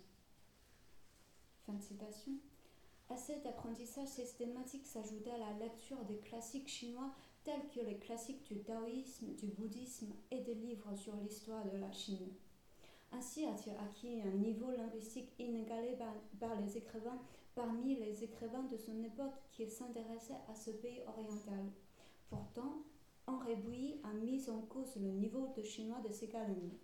Fin 1.67 1.75
de 1.75 1.83
citation. 1.83 2.33
À 3.11 3.17
cet 3.17 3.47
apprentissage 3.47 4.09
systématique 4.09 4.87
s'ajouta 4.87 5.37
la 5.39 5.53
lecture 5.65 6.03
des 6.05 6.19
classiques 6.19 6.69
chinois 6.69 7.15
tels 7.45 7.69
que 7.75 7.81
les 7.81 7.99
classiques 7.99 8.45
du 8.47 8.63
taoïsme, 8.63 9.35
du 9.35 9.47
bouddhisme 9.49 10.13
et 10.31 10.41
des 10.41 10.55
livres 10.55 10.95
sur 10.97 11.15
l'histoire 11.17 11.65
de 11.67 11.77
la 11.77 11.93
Chine. 11.93 12.33
Ainsi 13.13 13.45
a-t-il 13.45 13.77
acquis 13.77 14.21
un 14.23 14.37
niveau 14.39 14.71
linguistique 14.73 15.33
inégalé 15.39 15.97
par, 16.41 16.61
les 16.61 16.77
écrivains 16.77 17.21
parmi 17.55 17.97
les 17.97 18.25
écrivains 18.25 18.65
de 18.65 18.77
son 18.77 19.01
époque 19.05 19.35
qui 19.53 19.69
s'intéressaient 19.69 20.41
à 20.51 20.55
ce 20.57 20.71
pays 20.71 21.03
oriental. 21.07 21.71
Pourtant, 22.29 22.83
Henri 23.27 23.55
Bouilly 23.55 24.01
a 24.03 24.13
mis 24.13 24.51
en 24.51 24.63
cause 24.63 24.97
le 24.97 25.11
niveau 25.11 25.53
de 25.57 25.63
chinois 25.63 26.01
de 26.01 26.13
ses 26.13 26.29
calendriers. 26.29 26.81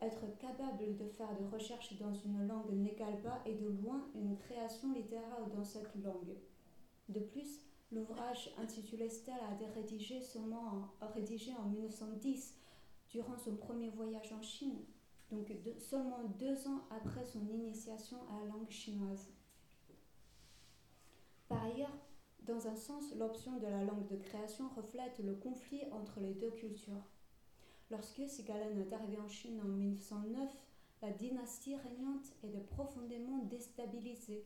Être 0.00 0.38
capable 0.38 0.96
de 0.96 1.08
faire 1.08 1.34
des 1.36 1.46
recherches 1.46 1.98
dans 1.98 2.12
une 2.12 2.46
langue 2.46 2.70
n'égale 2.72 3.20
pas 3.22 3.42
et 3.46 3.54
de 3.54 3.66
loin 3.66 4.06
une 4.14 4.36
création 4.36 4.92
littéraire 4.92 5.46
dans 5.56 5.64
cette 5.64 5.94
langue. 5.96 6.36
De 7.08 7.20
plus, 7.20 7.60
l'ouvrage 7.92 8.50
intitulé 8.58 9.08
Stella 9.08 9.48
a 9.48 9.54
été 9.54 9.66
rédigé, 9.66 10.20
seulement 10.20 10.88
rédigé 11.00 11.52
en 11.54 11.68
1910 11.68 12.56
durant 13.10 13.36
son 13.36 13.56
premier 13.56 13.90
voyage 13.90 14.32
en 14.32 14.42
Chine, 14.42 14.84
donc 15.30 15.52
seulement 15.78 16.24
deux 16.38 16.66
ans 16.68 16.82
après 16.90 17.24
son 17.24 17.46
initiation 17.48 18.18
à 18.30 18.40
la 18.40 18.46
langue 18.46 18.70
chinoise. 18.70 19.28
Par 21.48 21.62
ailleurs, 21.64 21.96
dans 22.42 22.68
un 22.68 22.76
sens, 22.76 23.14
l'option 23.16 23.58
de 23.58 23.66
la 23.66 23.82
langue 23.82 24.06
de 24.06 24.16
création 24.16 24.68
reflète 24.76 25.18
le 25.18 25.34
conflit 25.34 25.82
entre 25.92 26.20
les 26.20 26.34
deux 26.34 26.50
cultures. 26.50 27.04
Lorsque 27.90 28.28
Sigalen 28.28 28.80
est 28.80 28.92
arrivé 28.92 29.18
en 29.18 29.28
Chine 29.28 29.60
en 29.60 29.68
1909, 29.68 30.48
la 31.02 31.10
dynastie 31.10 31.76
régnante 31.76 32.26
est 32.42 32.66
profondément 32.68 33.38
déstabilisée, 33.44 34.44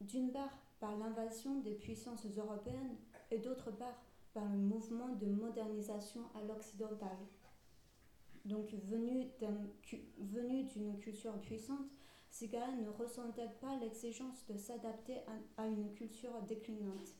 d'une 0.00 0.32
part 0.32 0.58
par 0.80 0.96
l'invasion 0.96 1.60
des 1.60 1.74
puissances 1.74 2.26
européennes 2.36 2.96
et 3.30 3.38
d'autre 3.38 3.70
part 3.70 4.02
par 4.32 4.44
le 4.44 4.58
mouvement 4.58 5.10
de 5.10 5.26
modernisation 5.26 6.22
à 6.34 6.42
l'occidental. 6.42 7.16
Donc 8.44 8.72
venu 8.84 9.28
d'une 10.64 10.98
culture 10.98 11.38
puissante, 11.40 11.86
Ségalen 12.30 12.82
ne 12.82 12.88
ressentait 12.88 13.50
pas 13.60 13.76
l'exigence 13.76 14.46
de 14.48 14.56
s'adapter 14.56 15.18
à, 15.56 15.66
une 15.66 15.92
culture 15.92 16.40
déclinante. 16.42 17.14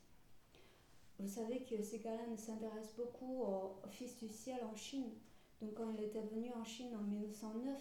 Vous 1.19 1.27
savez 1.27 1.63
que 1.63 1.83
Ségalen 1.83 2.37
s'intéresse 2.37 2.93
beaucoup 2.95 3.43
au, 3.43 3.77
Fils 3.89 4.17
du 4.19 4.29
ciel 4.29 4.63
en 4.63 4.75
Chine. 4.75 5.11
Donc 5.61 5.75
quand 5.75 5.91
il 5.91 6.03
était 6.03 6.23
venu 6.23 6.51
en 6.53 6.63
Chine 6.63 6.95
en 6.95 7.03
1909, 7.03 7.77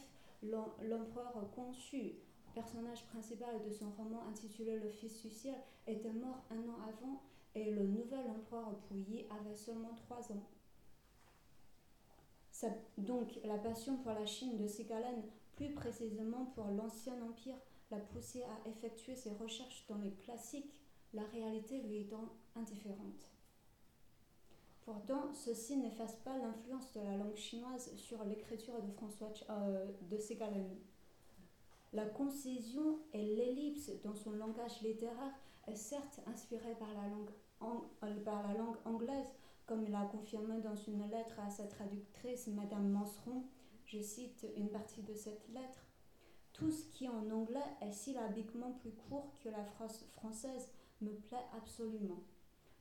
l'empereur 0.83 1.51
Kongxu, 1.55 2.17
personnage 2.55 3.05
principal 3.07 3.63
de 3.67 3.71
son 3.71 3.91
roman 3.91 4.23
intitulé 4.29 4.79
Le 4.79 4.91
Fils 4.91 5.23
du 5.23 5.31
ciel, 5.31 5.57
était 5.87 6.13
mort 6.13 6.43
un 6.51 6.69
an 6.69 6.79
avant 6.89 7.23
et 7.55 7.71
le 7.71 7.87
nouvel 7.87 8.27
empereur 8.29 8.79
Puyi 8.89 9.27
avait 9.31 9.57
seulement 9.57 9.95
trois 9.95 10.31
ans. 10.33 10.47
donc 12.99 13.41
la 13.45 13.59
passion 13.59 13.97
pour 13.99 14.13
la 14.13 14.27
Chine 14.27 14.57
de 14.57 14.67
Ségalen 14.67 15.23
plus 15.57 15.75
précisément 15.75 16.47
pour 16.55 16.69
l'ancien 16.69 17.15
empire, 17.23 17.57
l'a 17.91 17.99
poussé 17.99 18.43
à 18.45 18.69
effectuer 18.69 19.15
ses 19.15 19.33
recherches 19.33 19.85
dans 19.89 19.99
les 19.99 20.13
classiques, 20.13 20.73
la 21.13 21.25
réalité 21.25 21.83
lui 21.83 21.99
étant 21.99 22.31
indifférente. 22.57 23.29
Pourtant, 24.83 25.33
ceci 25.35 25.77
n'efface 25.77 26.17
pas 26.25 26.39
l'influence 26.39 26.93
de 26.93 27.01
la 27.01 27.17
langue 27.17 27.37
chinoise 27.37 27.95
sur 27.97 28.25
l'écriture 28.25 28.81
de 28.83 28.91
François 28.93 29.33
euh, 29.51 29.87
de. 30.11 30.17
La 31.93 32.07
concision 32.07 33.01
et 33.13 33.25
l'ellipse 33.35 33.91
dans 34.05 34.15
son 34.15 34.31
langage 34.33 34.81
littéraire 34.83 35.35
est 35.67 35.75
certes 35.75 36.21
inspirée 36.27 36.77
par 36.79 36.95
la 36.95 37.09
langue, 37.09 37.31
euh, 38.05 38.25
par 38.25 38.47
la 38.47 38.55
langue 38.55 38.77
anglaise, 38.85 39.35
comme 39.67 39.83
il 39.83 39.95
a 39.95 40.05
confirmé 40.05 40.61
dans 40.61 40.77
une 40.77 41.09
lettre 41.11 41.41
à 41.41 41.51
sa 41.51 41.65
traductrice, 41.65 42.47
Madame 42.49 42.89
Manseron, 42.91 43.45
je 43.87 44.01
cite 44.01 44.47
une 44.57 44.71
partie 44.71 45.03
de 45.03 45.15
cette 45.15 45.49
lettre. 45.49 45.85
Tout 46.53 46.71
ce 46.71 46.85
qui 46.91 47.09
en 47.09 47.29
anglais 47.31 47.59
est 47.81 47.93
syllabiquement 47.93 48.73
plus 48.73 48.93
court 48.93 49.35
que 49.43 49.49
la 49.49 49.65
phrase 49.65 50.05
française 50.13 50.69
me 51.01 51.13
plaît 51.13 51.47
absolument. 51.57 52.23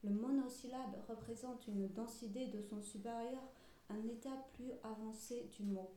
Le 0.04 0.12
monosyllabe 0.12 0.98
représente 1.08 1.67
une 1.67 1.88
densité 1.88 2.48
de 2.48 2.62
son 2.62 2.82
supérieur, 2.82 3.41
un 3.89 4.08
état 4.08 4.45
plus 4.54 4.72
avancé 4.84 5.50
du 5.58 5.63
mot. 5.63 5.89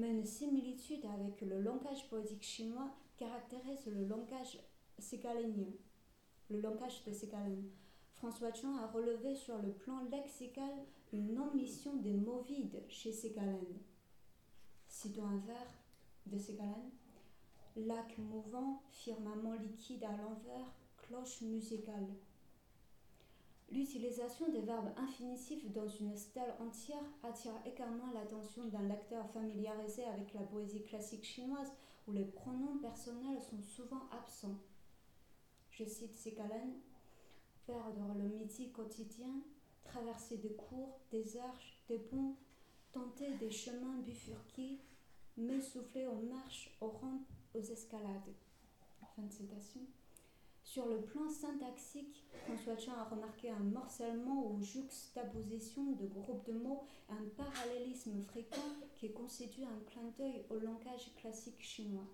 Mais 0.00 0.12
une 0.12 0.24
similitude 0.24 1.04
avec 1.04 1.42
le 1.42 1.60
langage 1.60 2.08
poétique 2.08 2.42
chinois 2.42 2.88
caractérise 3.18 3.84
le 3.84 4.06
langage 4.06 4.58
le 6.48 6.60
langage 6.60 7.04
de 7.04 7.12
Ségalen. 7.12 7.64
François 8.14 8.54
Chang 8.54 8.78
a 8.78 8.86
relevé 8.86 9.34
sur 9.34 9.58
le 9.58 9.72
plan 9.72 10.02
lexical 10.10 10.72
une 11.12 11.38
omission 11.38 11.96
des 11.96 12.14
mots 12.14 12.40
vides 12.40 12.82
chez 12.88 13.12
Ségalen. 13.12 13.78
Citons 14.88 15.26
un 15.26 15.38
vers 15.46 15.70
de 16.24 16.38
Ségalen. 16.38 16.90
Lac 17.76 18.16
mouvant, 18.16 18.82
firmament 18.92 19.54
liquide 19.54 20.04
à 20.04 20.16
l'envers, 20.16 20.72
cloche 20.96 21.42
musicale. 21.42 22.08
L'utilisation 23.70 24.48
des 24.48 24.62
verbes 24.62 24.92
infinitifs 24.96 25.70
dans 25.70 25.86
une 25.86 26.16
stèle 26.16 26.54
entière 26.58 27.04
attire 27.22 27.54
également 27.64 28.10
l'attention 28.12 28.66
d'un 28.66 28.82
lecteur 28.82 29.30
familiarisé 29.30 30.04
avec 30.04 30.34
la 30.34 30.40
poésie 30.40 30.82
classique 30.82 31.24
chinoise 31.24 31.70
où 32.08 32.12
les 32.12 32.24
pronoms 32.24 32.78
personnels 32.78 33.40
sont 33.40 33.62
souvent 33.62 34.08
absents. 34.10 34.58
Je 35.70 35.84
cite 35.84 36.16
Ségalen 36.16 36.80
perdre 37.64 38.12
le 38.18 38.28
midi 38.28 38.72
quotidien, 38.72 39.40
traverser 39.84 40.38
des 40.38 40.54
cours, 40.54 40.98
des 41.12 41.36
arches, 41.36 41.80
des 41.88 41.98
ponts, 41.98 42.34
tenter 42.92 43.34
des 43.34 43.52
chemins 43.52 43.98
bifurqués, 44.04 44.80
m'essouffler 45.36 46.08
aux 46.08 46.26
marches, 46.28 46.76
aux 46.80 46.88
rampes, 46.88 47.28
aux 47.54 47.60
escalades. 47.60 48.34
Fin 49.14 49.22
de 49.22 49.32
citation. 49.32 49.80
Sur 50.62 50.86
le 50.86 51.00
plan 51.00 51.28
syntaxique, 51.28 52.24
François 52.44 52.76
Chan 52.76 52.92
a 52.92 53.04
remarqué 53.04 53.50
un 53.50 53.58
morcellement 53.58 54.46
ou 54.46 54.62
juxtaposition 54.62 55.92
de 55.92 56.06
groupes 56.06 56.46
de 56.46 56.52
mots, 56.52 56.84
un 57.08 57.24
parallélisme 57.36 58.20
fréquent 58.22 58.56
qui 58.96 59.12
constitue 59.12 59.64
un 59.64 59.80
clin 59.90 60.12
d'œil 60.16 60.44
au 60.50 60.58
langage 60.58 61.12
classique 61.16 61.60
chinois. 61.60 62.06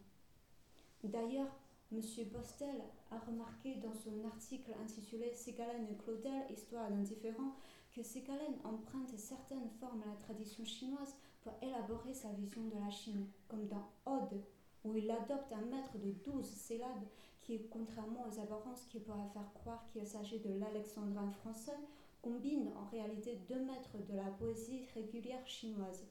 D'ailleurs, 1.04 1.52
M. 1.92 2.00
Bostel 2.32 2.82
a 3.12 3.18
remarqué 3.18 3.76
dans 3.76 3.94
son 3.94 4.24
article 4.24 4.72
intitulé 4.82 5.32
Ségalen 5.34 5.86
et 5.88 5.96
Claudel, 5.96 6.50
Histoire 6.50 6.90
d'indifférent, 6.90 7.54
que 7.94 8.02
Ségalen 8.02 8.54
emprunte 8.64 9.16
certaines 9.16 9.70
formes 9.78 10.02
à 10.02 10.06
la 10.06 10.16
tradition 10.16 10.64
chinoise 10.64 11.14
pour 11.42 11.54
élaborer 11.62 12.12
sa 12.12 12.32
vision 12.32 12.62
de 12.64 12.74
la 12.74 12.90
Chine, 12.90 13.26
comme 13.48 13.68
dans 13.68 13.88
Ode, 14.04 14.42
où 14.84 14.96
il 14.96 15.10
adopte 15.10 15.52
un 15.52 15.64
maître 15.66 15.96
de 15.98 16.10
douze 16.24 16.46
syllabes 16.46 17.06
qui, 17.46 17.68
contrairement 17.68 18.26
aux 18.28 18.40
apparences 18.40 18.84
qui 18.86 18.98
pourraient 18.98 19.32
faire 19.32 19.52
croire 19.54 19.86
qu'il 19.86 20.06
s'agit 20.06 20.40
de 20.40 20.52
l'alexandrin 20.58 21.30
français, 21.30 21.76
combine 22.20 22.72
en 22.76 22.88
réalité 22.90 23.38
deux 23.48 23.60
maîtres 23.60 23.98
de 24.08 24.16
la 24.16 24.30
poésie 24.30 24.84
régulière 24.94 25.46
chinoise, 25.46 26.04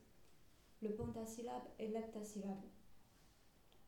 le 0.82 0.90
pentasyllabe 0.96 1.68
et 1.78 1.88
l'heptasyllabe. 1.88 2.64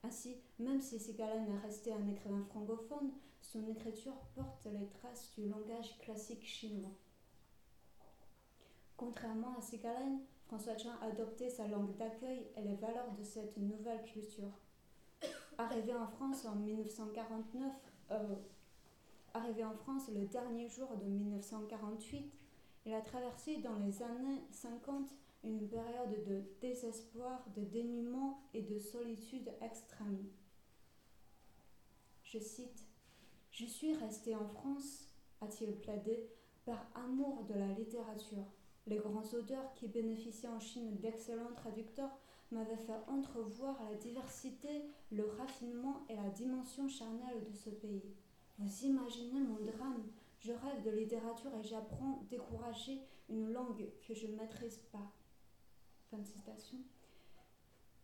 Ainsi, 0.03 0.35
même 0.59 0.81
si 0.81 0.99
Sigalen 0.99 1.47
est 1.49 1.65
resté 1.65 1.93
un 1.93 2.07
écrivain 2.07 2.43
francophone, 2.49 3.11
son 3.41 3.65
écriture 3.67 4.17
porte 4.35 4.65
les 4.65 4.87
traces 4.87 5.31
du 5.37 5.47
langage 5.47 5.97
classique 5.99 6.45
chinois. 6.45 6.91
Contrairement 8.97 9.55
à 9.57 9.61
Sigalen, 9.61 10.19
François 10.47 10.77
Chan 10.77 10.91
a 11.01 11.05
adopté 11.05 11.49
sa 11.49 11.67
langue 11.67 11.95
d'accueil 11.95 12.47
et 12.57 12.61
les 12.61 12.75
valeurs 12.75 13.13
de 13.17 13.23
cette 13.23 13.55
nouvelle 13.57 14.03
culture. 14.03 14.51
Arrivé 15.57 15.93
en 15.95 16.05
France 16.05 16.45
en 16.45 16.55
1949, 16.55 17.73
euh, 18.11 18.35
en 19.33 19.73
France 19.73 20.09
le 20.13 20.25
dernier 20.25 20.69
jour 20.69 20.95
de 20.97 21.05
1948, 21.05 22.31
il 22.85 22.93
a 22.93 23.01
traversé 23.01 23.57
dans 23.57 23.75
les 23.77 24.03
années 24.03 24.43
50 24.51 25.09
une 25.43 25.67
période 25.67 26.23
de 26.25 26.43
désespoir, 26.61 27.43
de 27.55 27.63
dénuement 27.63 28.43
et 28.53 28.61
de 28.61 28.77
solitude 28.77 29.51
extrême. 29.61 30.27
Je 32.23 32.37
cite 32.37 32.85
Je 33.51 33.65
suis 33.65 33.93
resté 33.93 34.35
en 34.35 34.47
France, 34.47 35.07
a-t-il 35.41 35.75
plaidé, 35.77 36.29
par 36.65 36.85
amour 36.93 37.45
de 37.45 37.55
la 37.55 37.69
littérature. 37.73 38.45
Les 38.85 38.97
grands 38.97 39.23
auteurs 39.33 39.73
qui 39.73 39.87
bénéficiaient 39.87 40.49
en 40.49 40.59
Chine 40.59 40.97
d'excellents 40.97 41.53
traducteurs 41.55 42.15
m'avaient 42.51 42.77
fait 42.77 42.99
entrevoir 43.07 43.77
la 43.89 43.95
diversité, 43.95 44.85
le 45.11 45.25
raffinement 45.37 46.05
et 46.09 46.15
la 46.15 46.29
dimension 46.29 46.87
charnelle 46.87 47.43
de 47.43 47.53
ce 47.53 47.69
pays. 47.69 48.15
Vous 48.57 48.85
imaginez 48.85 49.39
mon 49.39 49.59
drame 49.65 50.03
Je 50.39 50.51
rêve 50.51 50.83
de 50.83 50.91
littérature 50.91 51.51
et 51.59 51.63
j'apprends 51.63 52.23
décourager 52.29 53.01
une 53.29 53.51
langue 53.51 53.89
que 54.07 54.13
je 54.13 54.27
ne 54.27 54.35
maîtrise 54.35 54.79
pas. 54.91 55.11
Fin 56.09 56.17
de 56.17 56.25
citation. 56.25 56.77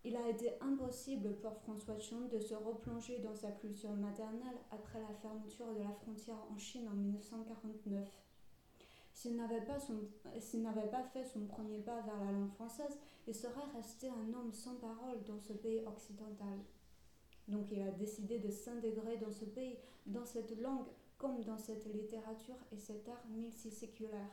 Il 0.06 0.18
a 0.18 0.30
été 0.30 0.52
impossible 0.60 1.38
pour 1.38 1.58
François 1.60 1.98
Chon 1.98 2.28
de 2.28 2.40
se 2.40 2.54
replonger 2.54 3.20
dans 3.20 3.36
sa 3.36 3.52
culture 3.52 3.94
maternelle 3.94 4.58
après 4.70 5.00
la 5.00 5.14
fermeture 5.22 5.74
de 5.74 5.82
la 5.82 5.94
frontière 5.94 6.46
en 6.54 6.58
Chine 6.58 6.90
en 6.90 6.96
1949. 6.96 8.06
S'il 9.14 9.36
n'avait 9.38 9.62
pas, 9.62 11.04
fait 11.04 11.26
son 11.26 11.46
premier 11.46 11.80
pas 11.80 12.02
vers 12.02 12.20
la 12.26 12.32
langue 12.32 12.52
française, 12.52 12.98
il 13.28 13.36
serait 13.36 13.72
resté 13.76 14.10
un 14.10 14.34
homme 14.34 14.52
sans 14.52 14.76
parole 14.76 15.24
dans 15.26 15.40
ce 15.40 15.54
pays 15.54 15.84
occidental. 15.86 16.60
Donc 17.48 17.72
il 17.72 17.82
a 17.82 17.92
décidé 17.92 18.40
de 18.40 18.50
s'intégrer 18.50 19.18
dans 19.18 19.32
ce 19.32 19.46
pays, 19.46 19.78
dans 20.06 20.26
cette 20.26 20.60
langue, 20.60 20.88
comme 21.18 21.44
dans 21.44 21.58
cette 21.58 21.86
littérature 21.94 22.58
et 22.72 22.78
cet 22.78 23.08
art 23.08 23.26
multiséculaire. 23.30 24.32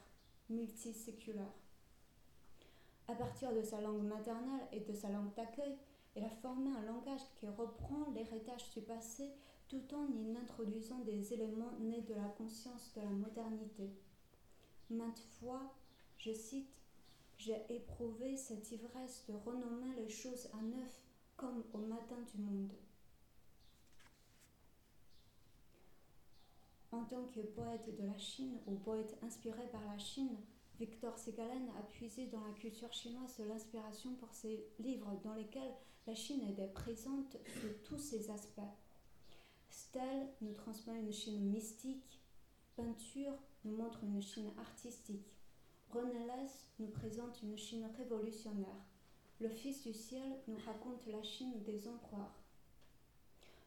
multiséculaire. 0.49 1.55
À 3.07 3.14
partir 3.14 3.53
de 3.53 3.62
sa 3.62 3.81
langue 3.81 4.03
maternelle 4.03 4.66
et 4.73 4.81
de 4.81 4.93
sa 4.93 5.11
langue 5.11 5.35
d'accueil, 5.35 5.77
il 6.16 6.25
a 6.25 6.31
formé 6.31 6.71
un 6.71 6.83
langage 6.83 7.21
qui 7.38 7.47
reprend 7.47 8.11
l'héritage 8.14 8.71
du 8.71 8.81
passé 8.81 9.31
tout 9.69 9.83
en 9.95 10.09
y 10.12 10.37
introduisant 10.37 10.99
des 11.01 11.33
éléments 11.33 11.73
nés 11.81 12.03
de 12.03 12.14
la 12.14 12.29
conscience 12.37 12.93
de 12.97 13.03
la 13.03 13.11
modernité. 13.11 13.90
Maintes 14.90 15.22
fois, 15.38 15.72
je 16.18 16.33
cite, 16.33 16.74
j'ai 17.38 17.64
éprouvé 17.68 18.37
cette 18.37 18.72
ivresse 18.72 19.24
de 19.29 19.35
renommer 19.35 19.94
les 19.96 20.09
choses 20.09 20.48
à 20.53 20.62
neuf 20.62 21.05
comme 21.37 21.62
au 21.72 21.79
matin 21.79 22.20
du 22.35 22.42
monde. 22.42 22.72
En 26.90 27.05
tant 27.05 27.24
que 27.26 27.40
poète 27.40 27.96
de 27.96 28.05
la 28.05 28.18
Chine 28.18 28.59
ou 28.66 28.74
poète 28.74 29.16
inspiré 29.22 29.62
par 29.70 29.85
la 29.87 29.96
Chine, 29.96 30.37
Victor 30.81 31.16
Segalen 31.16 31.70
a 31.79 31.83
puisé 31.83 32.26
dans 32.26 32.44
la 32.44 32.53
culture 32.55 32.92
chinoise 32.92 33.38
l'inspiration 33.38 34.14
pour 34.14 34.35
ses 34.35 34.66
livres 34.81 35.20
dans 35.22 35.35
lesquels 35.35 35.74
la 36.09 36.16
Chine 36.16 36.48
était 36.48 36.66
présente 36.66 37.37
sous 37.46 37.72
tous 37.85 37.98
ses 37.98 38.29
aspects. 38.31 38.61
Stèle 39.68 40.29
nous 40.40 40.53
transmet 40.53 40.98
une 40.98 41.12
Chine 41.12 41.48
mystique, 41.48 42.20
peinture 42.74 43.38
nous 43.64 43.77
montre 43.77 44.03
une 44.05 44.23
Chine 44.23 44.51
artistique, 44.59 45.35
Less 45.94 46.66
nous 46.79 46.88
présente 46.88 47.42
une 47.42 47.59
Chine 47.59 47.88
révolutionnaire, 47.99 48.85
le 49.40 49.49
Fils 49.49 49.83
du 49.83 49.92
ciel 49.92 50.38
nous 50.46 50.59
raconte 50.64 51.07
la 51.07 51.23
Chine 51.23 51.62
des 51.64 51.88
empereurs. 51.88 52.40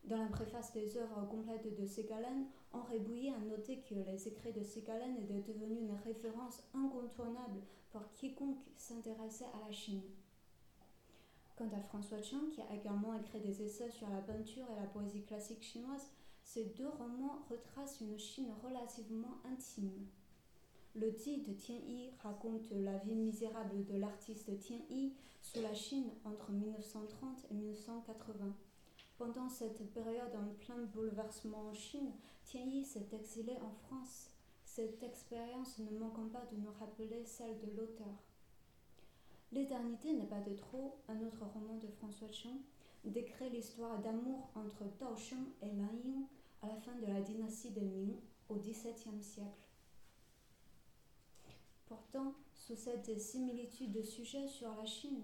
Dans 0.05 0.17
la 0.17 0.27
préface 0.27 0.73
des 0.73 0.97
œuvres 0.97 1.27
complètes 1.29 1.79
de 1.79 1.85
Segalen, 1.85 2.45
Henri 2.73 2.99
Bouillet 2.99 3.33
a 3.33 3.39
noté 3.39 3.79
que 3.81 3.95
les 3.95 4.27
écrits 4.27 4.51
de 4.51 4.63
Segalen 4.63 5.17
étaient 5.17 5.51
devenus 5.53 5.79
une 5.81 5.95
référence 6.03 6.61
incontournable 6.73 7.61
pour 7.91 8.11
quiconque 8.13 8.59
s'intéressait 8.77 9.45
à 9.53 9.65
la 9.65 9.71
Chine. 9.71 10.01
Quant 11.55 11.69
à 11.73 11.81
François 11.81 12.21
Chang, 12.21 12.49
qui 12.51 12.61
a 12.61 12.73
également 12.73 13.13
écrit 13.13 13.39
des 13.39 13.61
essais 13.61 13.89
sur 13.89 14.09
la 14.09 14.21
peinture 14.21 14.65
et 14.71 14.79
la 14.79 14.87
poésie 14.87 15.23
classique 15.23 15.63
chinoise, 15.63 16.09
ces 16.43 16.65
deux 16.65 16.89
romans 16.89 17.39
retracent 17.49 18.01
une 18.01 18.19
Chine 18.19 18.53
relativement 18.63 19.37
intime. 19.45 20.07
Le 20.95 21.11
dit 21.11 21.41
de 21.41 21.53
Tian 21.53 21.79
Yi 21.87 22.11
raconte 22.21 22.69
la 22.71 22.97
vie 22.99 23.15
misérable 23.15 23.83
de 23.85 23.97
l'artiste 23.97 24.59
Tian 24.59 24.81
Yi 24.89 25.13
sous 25.41 25.61
la 25.61 25.73
Chine 25.73 26.11
entre 26.23 26.51
1930 26.51 27.47
et 27.49 27.53
1980. 27.55 28.53
Pendant 29.17 29.49
cette 29.49 29.91
période 29.93 30.35
en 30.35 30.53
plein 30.65 30.83
bouleversement 30.93 31.69
en 31.69 31.73
Chine, 31.73 32.11
Yi 32.53 32.85
s'est 32.85 33.07
exilé 33.13 33.53
en 33.57 33.71
France. 33.87 34.29
Cette 34.65 35.01
expérience 35.01 35.79
ne 35.79 35.97
manquant 35.97 36.29
pas 36.29 36.45
de 36.51 36.57
nous 36.57 36.71
rappeler 36.79 37.25
celle 37.25 37.57
de 37.59 37.71
l'auteur. 37.75 38.23
L'éternité 39.51 40.13
n'est 40.13 40.27
pas 40.27 40.41
de 40.41 40.53
trop, 40.55 40.99
un 41.07 41.19
autre 41.21 41.45
roman 41.53 41.77
de 41.77 41.87
François 41.87 42.31
Chang, 42.31 42.57
décrit 43.09 43.49
l'histoire 43.49 43.99
d'amour 43.99 44.49
entre 44.55 44.85
Tao 44.97 45.15
Sheng 45.15 45.45
et 45.61 45.71
Lan 45.71 45.93
Ying 46.03 46.25
à 46.61 46.67
la 46.67 46.77
fin 46.77 46.95
de 46.95 47.05
la 47.05 47.21
dynastie 47.21 47.71
des 47.71 47.81
Ming 47.81 48.15
au 48.49 48.55
XVIIe 48.55 49.21
siècle. 49.21 49.67
Pourtant, 51.85 52.33
sous 52.53 52.75
cette 52.75 53.19
similitude 53.19 53.91
de 53.91 54.01
sujet 54.01 54.47
sur 54.47 54.73
la 54.75 54.85
Chine, 54.85 55.23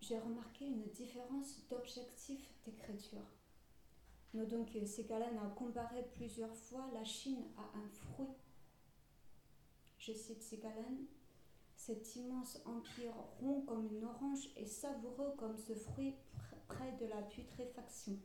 j'ai 0.00 0.18
remarqué 0.18 0.66
une 0.66 0.88
différence 0.90 1.66
d'objectif 1.68 2.50
d'écriture. 2.64 3.26
Que 4.32 4.86
Segalen 4.86 5.38
a 5.38 5.48
comparé 5.56 6.04
plusieurs 6.14 6.54
fois 6.54 6.88
la 6.94 7.04
Chine 7.04 7.44
à 7.56 7.76
un 7.76 7.88
fruit. 7.88 8.28
Je 9.98 10.12
cite 10.12 10.42
Segalen 10.42 11.06
Cet 11.74 12.14
immense 12.14 12.58
empire 12.64 13.14
rond 13.40 13.62
comme 13.62 13.88
une 13.90 14.04
orange 14.04 14.48
et 14.56 14.66
savoureux 14.66 15.34
comme 15.36 15.58
ce 15.58 15.74
fruit 15.74 16.14
près 16.70 16.92
de 17.00 17.06
la 17.06 17.22
putréfaction. 17.22 18.16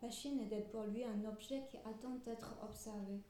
La 0.00 0.10
Chine 0.10 0.40
était 0.40 0.62
pour 0.70 0.84
lui 0.84 1.04
un 1.04 1.24
objet 1.24 1.64
qui 1.68 1.76
attend 1.78 2.16
d'être 2.24 2.56
observé. 2.62 3.20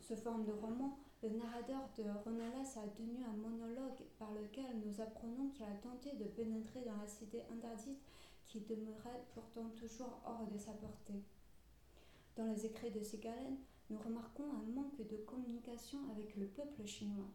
Ce 0.00 0.14
forme 0.14 0.44
de 0.44 0.52
roman 0.52 0.98
le 1.22 1.30
narrateur 1.30 1.88
de 1.96 2.04
Renalas 2.24 2.76
a 2.76 2.86
tenu 2.88 3.24
un 3.24 3.32
monologue 3.32 4.04
par 4.18 4.30
lequel 4.32 4.78
nous 4.84 5.00
apprenons 5.00 5.48
qu'il 5.48 5.64
a 5.64 5.74
tenté 5.82 6.12
de 6.16 6.24
pénétrer 6.24 6.82
dans 6.84 7.00
la 7.00 7.06
cité 7.06 7.42
interdite 7.50 8.02
qui 8.44 8.60
demeurait 8.60 9.24
pourtant 9.32 9.70
toujours 9.70 10.20
hors 10.26 10.46
de 10.52 10.58
sa 10.58 10.72
portée. 10.72 11.22
Dans 12.36 12.44
les 12.44 12.66
écrits 12.66 12.90
de 12.90 13.02
Segalen, 13.02 13.56
nous 13.88 13.98
remarquons 13.98 14.52
un 14.52 14.70
manque 14.74 15.00
de 15.08 15.16
communication 15.16 15.98
avec 16.10 16.36
le 16.36 16.46
peuple 16.46 16.84
chinois. 16.84 17.30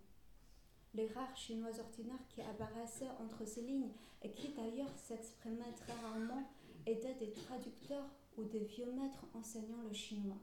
Les 0.95 1.07
rares 1.07 1.35
Chinois 1.37 1.79
ordinaires 1.79 2.27
qui 2.29 2.41
apparaissaient 2.41 3.11
entre 3.19 3.45
ces 3.45 3.61
lignes 3.61 3.91
et 4.23 4.31
qui 4.31 4.53
d'ailleurs 4.53 4.97
s'exprimaient 4.97 5.75
très 5.75 5.93
rarement 5.93 6.49
étaient 6.85 7.15
des 7.15 7.31
traducteurs 7.31 8.09
ou 8.37 8.43
des 8.43 8.59
vieux 8.59 8.91
maîtres 8.91 9.25
enseignant 9.33 9.81
le 9.87 9.93
chinois. 9.93 10.39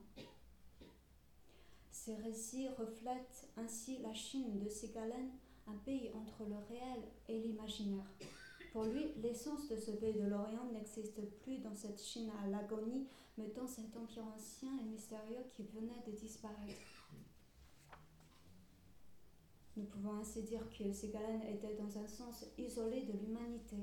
Ces 1.90 2.14
récits 2.14 2.68
reflètent 2.68 3.48
ainsi 3.56 3.98
la 3.98 4.14
Chine 4.14 4.60
de 4.60 4.68
Segalen, 4.68 5.30
un 5.66 5.76
pays 5.84 6.10
entre 6.14 6.48
le 6.48 6.56
réel 6.68 7.02
et 7.28 7.40
l'imaginaire. 7.40 8.06
Pour 8.72 8.84
lui, 8.84 9.06
l'essence 9.22 9.68
de 9.68 9.76
ce 9.76 9.90
pays 9.90 10.14
de 10.14 10.28
l'Orient 10.28 10.70
n'existe 10.72 11.20
plus 11.40 11.58
dans 11.58 11.74
cette 11.74 12.00
Chine 12.00 12.30
à 12.44 12.46
l'agonie, 12.46 13.08
mais 13.36 13.48
dans 13.56 13.66
cet 13.66 13.96
empire 13.96 14.24
ancien 14.36 14.70
et 14.78 14.84
mystérieux 14.84 15.44
qui 15.48 15.64
venait 15.64 16.02
de 16.06 16.12
disparaître. 16.12 16.95
Nous 19.76 19.84
pouvons 19.84 20.14
ainsi 20.14 20.42
dire 20.42 20.62
que 20.70 20.90
Segalen 20.90 21.42
était 21.42 21.74
dans 21.74 21.98
un 21.98 22.06
sens 22.06 22.46
isolé 22.56 23.02
de 23.02 23.12
l'humanité. 23.12 23.76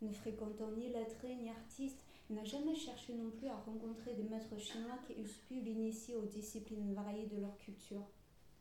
Ne 0.00 0.12
fréquentant 0.12 0.70
ni 0.76 0.88
lettrés 0.88 1.34
ni 1.34 1.50
artistes, 1.50 2.04
il 2.30 2.36
n'a 2.36 2.44
jamais 2.44 2.76
cherché 2.76 3.14
non 3.14 3.30
plus 3.30 3.48
à 3.48 3.56
rencontrer 3.56 4.14
des 4.14 4.22
maîtres 4.22 4.56
chinois 4.56 4.98
qui 5.06 5.20
eussent 5.20 5.42
pu 5.48 5.54
l'initier 5.54 6.14
aux 6.14 6.26
disciplines 6.26 6.94
variées 6.94 7.26
de 7.26 7.40
leur 7.40 7.56
culture. 7.58 8.06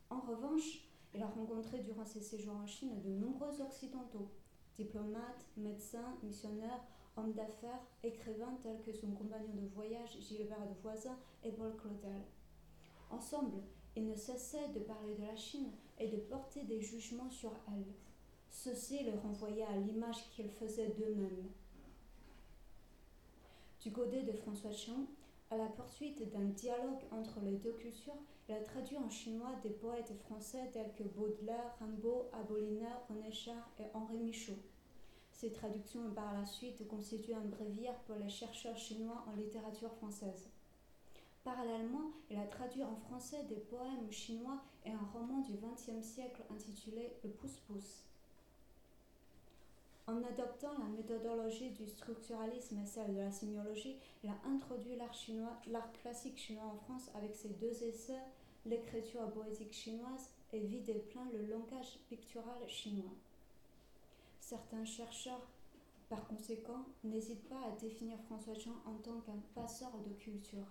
En 0.09 0.21
revanche, 0.21 0.81
il 1.13 1.21
a 1.21 1.27
rencontré 1.27 1.79
durant 1.79 2.05
ses 2.05 2.21
séjours 2.21 2.55
en 2.55 2.65
Chine 2.65 2.99
de 3.01 3.09
nombreux 3.09 3.61
Occidentaux, 3.61 4.31
diplomate, 4.75 5.45
médecin, 5.57 6.17
missionnaire, 6.23 6.83
homme 7.15 7.33
d'affaires, 7.33 7.81
écrivain 8.03 8.57
tel 8.63 8.81
que 8.81 8.91
son 8.91 9.11
compagnon 9.11 9.53
de 9.53 9.67
voyage 9.67 10.17
Gilbert 10.19 10.67
de 10.67 10.81
Voisin 10.81 11.17
et 11.43 11.51
Paul 11.51 11.75
Claudel. 11.77 12.23
Ensemble, 13.11 13.61
ils 13.95 14.05
ne 14.05 14.15
cessaient 14.15 14.69
de 14.73 14.79
parler 14.79 15.15
de 15.15 15.23
la 15.23 15.35
Chine 15.35 15.71
et 15.99 16.07
de 16.07 16.17
porter 16.17 16.63
des 16.63 16.81
jugements 16.81 17.29
sur 17.29 17.51
elle. 17.67 17.93
Ceci 18.49 19.03
les 19.03 19.17
renvoyait 19.17 19.63
à 19.63 19.75
l'image 19.75 20.29
qu'ils 20.31 20.49
faisaient 20.49 20.93
d'eux-mêmes. 20.97 21.49
Du 23.81 23.91
côté 23.91 24.23
de 24.23 24.33
François 24.33 24.71
Chang, 24.71 25.05
à 25.51 25.57
la 25.57 25.67
poursuite 25.67 26.31
d'un 26.31 26.45
dialogue 26.45 27.03
entre 27.11 27.39
les 27.41 27.57
deux 27.57 27.73
cultures, 27.73 28.17
il 28.47 28.55
a 28.55 28.61
traduit 28.61 28.97
en 28.97 29.09
chinois 29.09 29.55
des 29.63 29.69
poètes 29.69 30.13
français 30.25 30.69
tels 30.71 30.93
que 30.93 31.03
Baudelaire, 31.03 31.75
Rimbaud, 31.79 32.29
Apollinaire, 32.33 33.01
René 33.09 33.31
Char 33.31 33.69
et 33.79 33.85
Henri 33.93 34.17
Michaud. 34.17 34.57
Ces 35.31 35.51
traductions 35.51 36.07
ont 36.07 36.13
par 36.13 36.33
la 36.33 36.45
suite 36.45 36.87
constitué 36.87 37.35
un 37.35 37.45
bréviaire 37.45 37.99
pour 38.05 38.15
les 38.15 38.29
chercheurs 38.29 38.77
chinois 38.77 39.25
en 39.27 39.35
littérature 39.35 39.93
française. 39.93 40.49
Parallèlement, 41.45 42.11
il 42.31 42.39
a 42.39 42.47
traduit 42.47 42.83
en 42.83 42.95
français 42.95 43.43
des 43.43 43.57
poèmes 43.57 44.11
chinois 44.11 44.63
et 44.83 44.91
un 44.91 45.09
roman 45.13 45.41
du 45.41 45.53
XXe 45.53 46.03
siècle 46.03 46.41
intitulé 46.49 47.13
Le 47.23 47.29
Pouce-Pouce. 47.29 48.01
En 50.07 50.23
adoptant 50.23 50.75
la 50.79 50.85
méthodologie 50.85 51.69
du 51.69 51.87
structuralisme 51.87 52.79
et 52.79 52.85
celle 52.87 53.13
de 53.13 53.19
la 53.19 53.31
sémiologie, 53.31 53.95
il 54.23 54.29
a 54.31 54.37
introduit 54.47 54.95
l'art 54.95 55.91
classique 56.01 56.39
chinois 56.39 56.65
en 56.65 56.77
France 56.77 57.11
avec 57.13 57.35
ses 57.35 57.49
deux 57.49 57.83
essais, 57.83 58.23
l'écriture 58.65 59.29
poétique 59.31 59.73
chinoise 59.73 60.31
et 60.51 60.61
vide 60.61 60.89
et 60.89 60.99
plein 60.99 61.27
le 61.31 61.45
langage 61.45 61.99
pictural 62.09 62.67
chinois. 62.67 63.13
Certains 64.39 64.85
chercheurs, 64.85 65.47
par 66.09 66.27
conséquent, 66.27 66.85
n'hésitent 67.03 67.47
pas 67.47 67.67
à 67.67 67.79
définir 67.79 68.17
François 68.25 68.55
Jean 68.55 68.81
en 68.87 68.95
tant 69.03 69.19
qu'un 69.21 69.39
passeur 69.53 69.91
de 70.07 70.13
culture. 70.13 70.65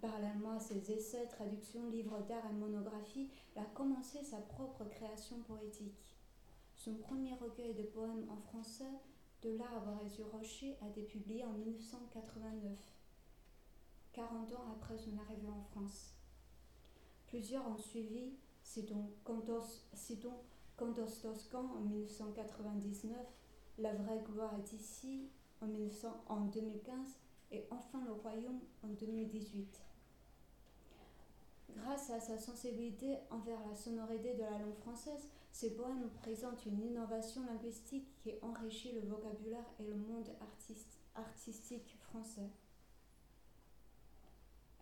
Parallèlement 0.00 0.52
à 0.52 0.60
ses 0.60 0.92
essais, 0.92 1.26
traductions, 1.26 1.88
livres 1.88 2.20
d'art 2.28 2.46
et 2.48 2.54
monographies, 2.54 3.28
il 3.54 3.58
a 3.58 3.64
commencé 3.64 4.22
sa 4.22 4.38
propre 4.38 4.84
création 4.84 5.40
poétique. 5.40 6.16
Son 6.76 6.94
premier 6.94 7.34
recueil 7.34 7.74
de 7.74 7.82
poèmes 7.82 8.28
en 8.30 8.36
français, 8.36 8.84
De 9.42 9.50
l'arbre 9.56 10.00
et 10.04 10.08
du 10.08 10.22
rocher, 10.22 10.76
a 10.82 10.88
été 10.88 11.02
publié 11.02 11.44
en 11.44 11.52
1989, 11.52 12.76
40 14.12 14.52
ans 14.52 14.64
après 14.72 14.98
son 14.98 15.16
arrivée 15.16 15.48
en 15.48 15.62
France. 15.70 16.14
Plusieurs 17.26 17.66
ont 17.68 17.78
suivi, 17.78 18.32
citons 18.62 19.10
Cantos, 19.24 19.84
citons 19.94 20.40
Cantos 20.76 21.20
Toscan 21.22 21.70
en 21.76 21.80
1999, 21.80 23.16
La 23.78 23.94
vraie 23.94 24.22
gloire 24.24 24.54
est 24.54 24.72
ici 24.72 25.28
en, 25.60 25.66
1900, 25.66 26.24
en 26.28 26.40
2015 26.46 26.94
et 27.52 27.64
Enfin 27.70 28.04
le 28.04 28.12
royaume 28.12 28.60
en 28.82 28.88
2018. 28.88 29.87
Grâce 31.76 32.10
à 32.10 32.20
sa 32.20 32.38
sensibilité 32.38 33.18
envers 33.30 33.60
la 33.68 33.76
sonorité 33.76 34.34
de 34.34 34.42
la 34.42 34.58
langue 34.58 34.76
française, 34.80 35.28
ces 35.52 35.74
poèmes 35.74 36.08
présentent 36.22 36.64
une 36.66 36.82
innovation 36.82 37.44
linguistique 37.46 38.08
qui 38.22 38.32
enrichit 38.42 38.92
le 38.92 39.08
vocabulaire 39.08 39.64
et 39.80 39.84
le 39.84 39.94
monde 39.94 40.28
artistique 41.14 41.96
français. 42.00 42.50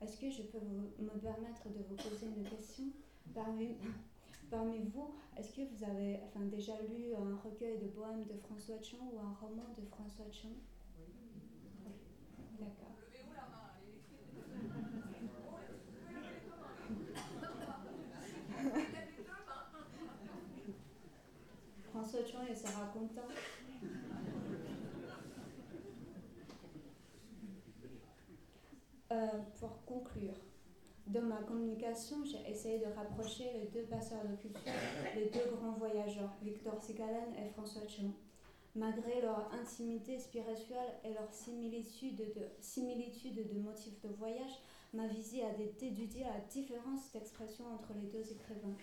Est-ce 0.02 0.20
que 0.20 0.30
je 0.30 0.42
peux 0.42 0.58
me 0.58 1.18
permettre 1.20 1.68
de 1.70 1.82
vous 1.88 1.96
poser 1.96 2.26
une 2.26 2.44
question? 2.44 2.84
Parmi, 4.50 4.78
vous, 4.78 5.14
est-ce 5.36 5.52
que 5.52 5.62
vous 5.62 5.82
avez 5.82 6.20
enfin, 6.24 6.44
déjà 6.44 6.74
lu 6.82 7.14
un 7.14 7.36
recueil 7.36 7.78
de 7.78 7.88
poèmes 7.88 8.24
de 8.24 8.34
François 8.34 8.80
Chang 8.80 9.10
ou 9.12 9.18
un 9.18 9.34
roman 9.40 9.74
de 9.76 9.84
François 9.86 10.30
Chang 10.30 10.54
D'accord. 12.60 12.94
François 21.90 22.24
Chang 22.24 22.46
Euh, 29.12 29.28
pour 29.60 29.84
conclure, 29.84 30.34
dans 31.06 31.22
ma 31.22 31.36
communication, 31.36 32.24
j'ai 32.24 32.50
essayé 32.50 32.80
de 32.80 32.86
rapprocher 32.96 33.52
les 33.54 33.66
deux 33.66 33.86
passeurs 33.86 34.24
de 34.24 34.34
culture, 34.34 34.72
les 35.14 35.26
deux 35.26 35.54
grands 35.54 35.74
voyageurs, 35.74 36.32
Victor 36.42 36.82
Sigalen 36.82 37.32
et 37.38 37.48
François 37.50 37.86
Chang. 37.86 38.10
Malgré 38.74 39.22
leur 39.22 39.50
intimité 39.54 40.18
spirituelle 40.18 40.98
et 41.04 41.14
leur 41.14 41.32
similitude 41.32 42.16
de, 42.16 43.58
motifs 43.58 44.00
de 44.02 44.08
voyage, 44.08 44.60
ma 44.92 45.06
visée 45.06 45.44
a 45.44 45.52
d'étudier 45.54 46.24
la 46.24 46.40
différence 46.40 47.12
d'expression 47.12 47.64
entre 47.72 47.94
les 47.94 48.08
deux 48.08 48.32
écrivains. 48.32 48.76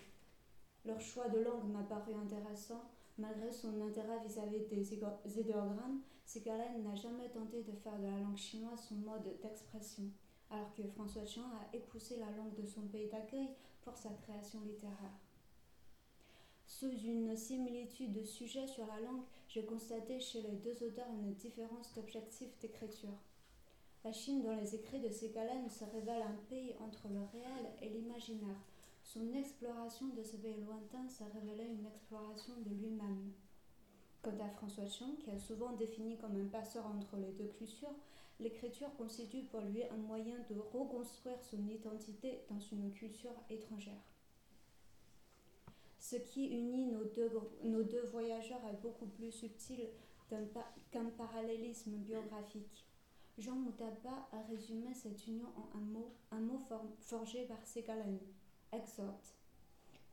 Leur 0.86 1.00
choix 1.00 1.28
de 1.28 1.40
langue 1.40 1.70
m'a 1.70 1.82
paru 1.82 2.14
intéressant. 2.14 2.82
Malgré 3.16 3.52
son 3.52 3.80
intérêt 3.80 4.18
vis-à-vis 4.26 4.66
des 4.66 4.94
idéogrammes, 4.94 6.00
Sigalen 6.24 6.82
n'a 6.82 6.96
jamais 6.96 7.28
tenté 7.30 7.62
de 7.62 7.72
faire 7.72 7.96
de 7.98 8.06
la 8.06 8.18
langue 8.18 8.36
chinoise 8.36 8.86
son 8.88 8.96
mode 8.96 9.38
d'expression, 9.40 10.04
alors 10.50 10.72
que 10.74 10.82
François 10.88 11.24
Chang 11.24 11.42
a 11.42 11.76
épousé 11.76 12.16
la 12.16 12.30
langue 12.32 12.54
de 12.54 12.66
son 12.66 12.82
pays 12.82 13.08
d'accueil 13.08 13.50
pour 13.82 13.96
sa 13.96 14.10
création 14.10 14.60
littéraire. 14.62 15.20
Sous 16.66 16.90
une 16.90 17.36
similitude 17.36 18.12
de 18.12 18.24
sujet 18.24 18.66
sur 18.66 18.86
la 18.86 18.98
langue, 19.00 19.22
j'ai 19.48 19.64
constaté 19.64 20.18
chez 20.18 20.42
les 20.42 20.56
deux 20.56 20.82
auteurs 20.82 21.12
une 21.12 21.34
différence 21.34 21.94
d'objectif 21.94 22.58
d'écriture. 22.58 23.18
La 24.02 24.12
Chine, 24.12 24.42
dans 24.42 24.56
les 24.56 24.74
écrits 24.74 25.00
de 25.00 25.08
Ségalen, 25.08 25.68
se 25.70 25.84
révèle 25.84 26.22
un 26.22 26.36
pays 26.48 26.74
entre 26.80 27.08
le 27.08 27.22
réel 27.32 27.70
et 27.80 27.88
l'imaginaire. 27.90 28.60
Son 29.04 29.32
exploration 29.34 30.08
de 30.08 30.22
ce 30.24 30.36
pays 30.36 30.64
lointain 30.64 31.08
s'est 31.08 31.28
révélée 31.32 31.68
une 31.68 31.86
exploration 31.86 32.54
de 32.64 32.70
lui-même. 32.70 33.32
Quant 34.22 34.36
à 34.40 34.48
François 34.48 34.86
Chang, 34.86 35.14
qui 35.20 35.30
est 35.30 35.38
souvent 35.38 35.72
défini 35.72 36.16
comme 36.16 36.40
un 36.40 36.48
passeur 36.48 36.86
entre 36.86 37.16
les 37.18 37.30
deux 37.32 37.52
cultures, 37.58 37.94
l'écriture 38.40 38.92
constitue 38.96 39.44
pour 39.44 39.60
lui 39.60 39.84
un 39.84 39.98
moyen 39.98 40.36
de 40.50 40.56
reconstruire 40.58 41.40
son 41.42 41.68
identité 41.68 42.40
dans 42.48 42.58
une 42.58 42.90
culture 42.92 43.36
étrangère. 43.50 44.02
Ce 46.00 46.16
qui 46.16 46.46
unit 46.46 46.86
nos 46.86 47.04
deux, 47.82 48.06
voyageurs 48.10 48.64
est 48.66 48.80
beaucoup 48.82 49.06
plus 49.06 49.30
subtil 49.30 49.86
qu'un 50.90 51.10
parallélisme 51.16 51.92
biographique. 51.98 52.86
Jean 53.36 53.54
Moutaba 53.56 54.28
a 54.32 54.42
résumé 54.48 54.94
cette 54.94 55.26
union 55.26 55.48
en 55.56 55.78
un 55.78 55.82
mot, 55.82 56.12
un 56.30 56.40
mot 56.40 56.58
forgé 57.00 57.44
par 57.44 57.64
Ségalen, 57.66 58.18
exote. 58.76 59.34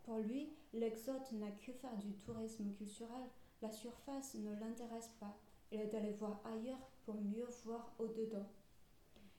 Pour 0.03 0.19
lui, 0.19 0.49
l'exote 0.73 1.31
n'a 1.33 1.51
que 1.51 1.71
faire 1.71 1.97
du 1.97 2.13
tourisme 2.25 2.71
culturel, 2.73 3.29
la 3.61 3.71
surface 3.71 4.35
ne 4.35 4.53
l'intéresse 4.59 5.11
pas, 5.19 5.37
il 5.71 5.79
est 5.79 5.93
allé 5.93 6.11
voir 6.13 6.41
ailleurs 6.45 6.89
pour 7.05 7.15
mieux 7.21 7.47
voir 7.65 7.93
au-dedans. 7.99 8.47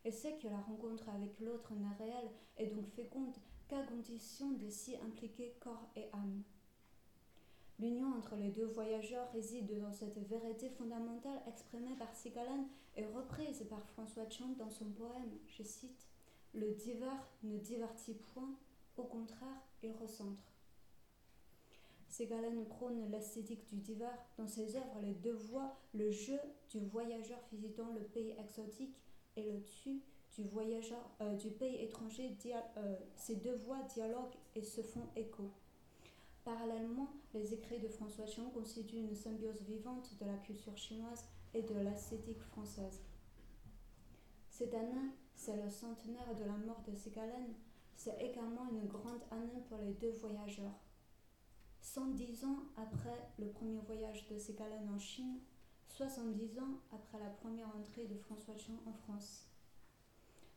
Il 0.04 0.12
sait 0.12 0.36
que 0.38 0.48
la 0.48 0.60
rencontre 0.60 1.08
avec 1.10 1.38
l'autre 1.40 1.72
n'est 1.74 2.04
réelle 2.04 2.30
et 2.58 2.66
donc 2.66 2.88
féconde 2.88 3.36
qu'à 3.68 3.82
condition 3.82 4.52
de 4.52 4.68
s'y 4.68 4.96
impliquer 4.96 5.54
corps 5.60 5.88
et 5.96 6.06
âme. 6.12 6.42
L'union 7.78 8.14
entre 8.16 8.36
les 8.36 8.50
deux 8.50 8.66
voyageurs 8.66 9.30
réside 9.32 9.80
dans 9.80 9.92
cette 9.92 10.18
vérité 10.28 10.70
fondamentale 10.70 11.42
exprimée 11.48 11.96
par 11.96 12.14
Sigalen 12.14 12.66
et 12.96 13.06
reprise 13.06 13.64
par 13.68 13.84
François 13.88 14.28
Chang 14.28 14.54
dans 14.58 14.70
son 14.70 14.86
poème, 14.86 15.38
je 15.46 15.62
cite, 15.62 16.06
Le 16.54 16.72
divers 16.72 17.26
ne 17.42 17.58
divertit 17.58 18.14
point, 18.34 18.54
au 18.96 19.04
contraire, 19.04 19.62
il 19.82 19.92
recentre. 19.92 20.52
Ségalen 22.08 22.66
prône 22.66 23.10
l'esthétique 23.10 23.66
du 23.70 23.78
divers. 23.78 24.18
Dans 24.36 24.46
ses 24.46 24.76
œuvres, 24.76 25.00
les 25.02 25.14
deux 25.14 25.32
voix, 25.32 25.78
le 25.94 26.10
jeu 26.10 26.38
du 26.70 26.80
voyageur 26.80 27.38
visitant 27.50 27.90
le 27.94 28.02
pays 28.02 28.34
exotique 28.38 28.96
et 29.36 29.50
le 29.50 29.62
tu 29.62 30.02
du 30.36 30.44
voyageur 30.44 31.10
euh, 31.20 31.34
du 31.36 31.50
pays 31.50 31.82
étranger, 31.82 32.36
euh, 32.46 32.96
ces 33.16 33.36
deux 33.36 33.54
voix 33.54 33.82
dialoguent 33.94 34.36
et 34.54 34.62
se 34.62 34.80
font 34.80 35.06
écho. 35.14 35.50
Parallèlement, 36.44 37.08
les 37.34 37.54
écrits 37.54 37.78
de 37.78 37.88
François 37.88 38.26
Chang 38.26 38.50
constituent 38.52 38.96
une 38.96 39.14
symbiose 39.14 39.62
vivante 39.62 40.10
de 40.20 40.26
la 40.26 40.36
culture 40.38 40.76
chinoise 40.76 41.24
et 41.54 41.62
de 41.62 41.74
l'esthétique 41.74 42.40
française. 42.40 43.00
Cette 44.48 44.74
année, 44.74 45.10
c'est 45.34 45.62
le 45.62 45.70
centenaire 45.70 46.34
de 46.34 46.44
la 46.44 46.56
mort 46.56 46.82
de 46.86 46.94
Ségalen. 46.94 47.54
C'est 48.04 48.20
également 48.20 48.68
une 48.68 48.88
grande 48.88 49.22
année 49.30 49.62
pour 49.68 49.78
les 49.78 49.92
deux 49.92 50.10
voyageurs. 50.10 50.74
110 51.82 52.44
ans 52.46 52.58
après 52.76 53.30
le 53.38 53.46
premier 53.46 53.78
voyage 53.78 54.26
de 54.26 54.36
Ségalen 54.38 54.90
en 54.92 54.98
Chine, 54.98 55.38
70 55.86 56.58
ans 56.58 56.80
après 56.92 57.20
la 57.20 57.30
première 57.30 57.68
entrée 57.68 58.08
de 58.08 58.16
François 58.16 58.56
Chang 58.56 58.74
en 58.86 58.92
France. 58.92 59.46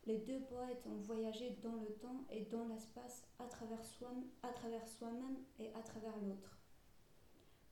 Les 0.08 0.18
deux 0.18 0.40
poètes 0.40 0.88
ont 0.88 1.00
voyagé 1.04 1.56
dans 1.62 1.76
le 1.76 1.94
temps 2.02 2.26
et 2.32 2.46
dans 2.46 2.66
l'espace 2.66 3.22
à 3.38 3.46
travers 3.46 3.86
soi-même 4.88 5.38
et 5.60 5.72
à 5.76 5.82
travers 5.84 6.18
l'autre. 6.24 6.58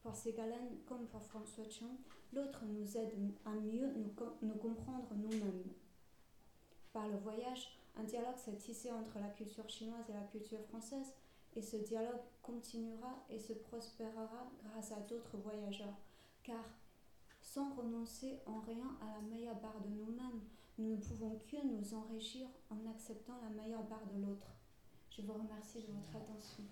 Pour 0.03 0.15
Ségalen 0.15 0.77
comme 0.85 1.07
pour 1.07 1.23
François 1.23 1.67
Chang, 1.67 1.97
l'autre 2.31 2.63
nous 2.65 2.95
aide 2.95 3.15
à 3.43 3.55
mieux 3.55 3.91
nous 4.43 4.53
comprendre 4.53 5.15
nous-mêmes. 5.15 5.63
Par 6.91 7.07
le 7.07 7.17
voyage, 7.17 7.79
un 7.95 8.03
dialogue 8.03 8.37
s'est 8.37 8.57
tissé 8.57 8.91
entre 8.91 9.19
la 9.19 9.29
culture 9.29 9.69
chinoise 9.69 10.09
et 10.09 10.13
la 10.13 10.23
culture 10.23 10.61
française, 10.69 11.13
et 11.55 11.61
ce 11.61 11.77
dialogue 11.77 12.21
continuera 12.41 13.23
et 13.29 13.39
se 13.39 13.53
prospérera 13.53 14.51
grâce 14.63 14.91
à 14.91 14.99
d'autres 15.01 15.37
voyageurs, 15.37 15.97
car 16.43 16.63
sans 17.41 17.73
renoncer 17.75 18.39
en 18.45 18.61
rien 18.61 18.97
à 19.01 19.05
la 19.15 19.21
meilleure 19.21 19.59
part 19.59 19.79
de 19.81 19.89
nous-mêmes, 19.89 20.41
nous 20.79 20.95
ne 20.95 20.97
pouvons 20.97 21.37
que 21.51 21.65
nous 21.65 21.93
enrichir 21.93 22.47
en 22.71 22.89
acceptant 22.89 23.37
la 23.43 23.49
meilleure 23.49 23.85
part 23.85 24.05
de 24.07 24.19
l'autre. 24.25 24.47
Je 25.11 25.21
vous 25.21 25.33
remercie 25.33 25.83
de 25.83 25.91
votre 25.91 26.15
attention. 26.15 26.63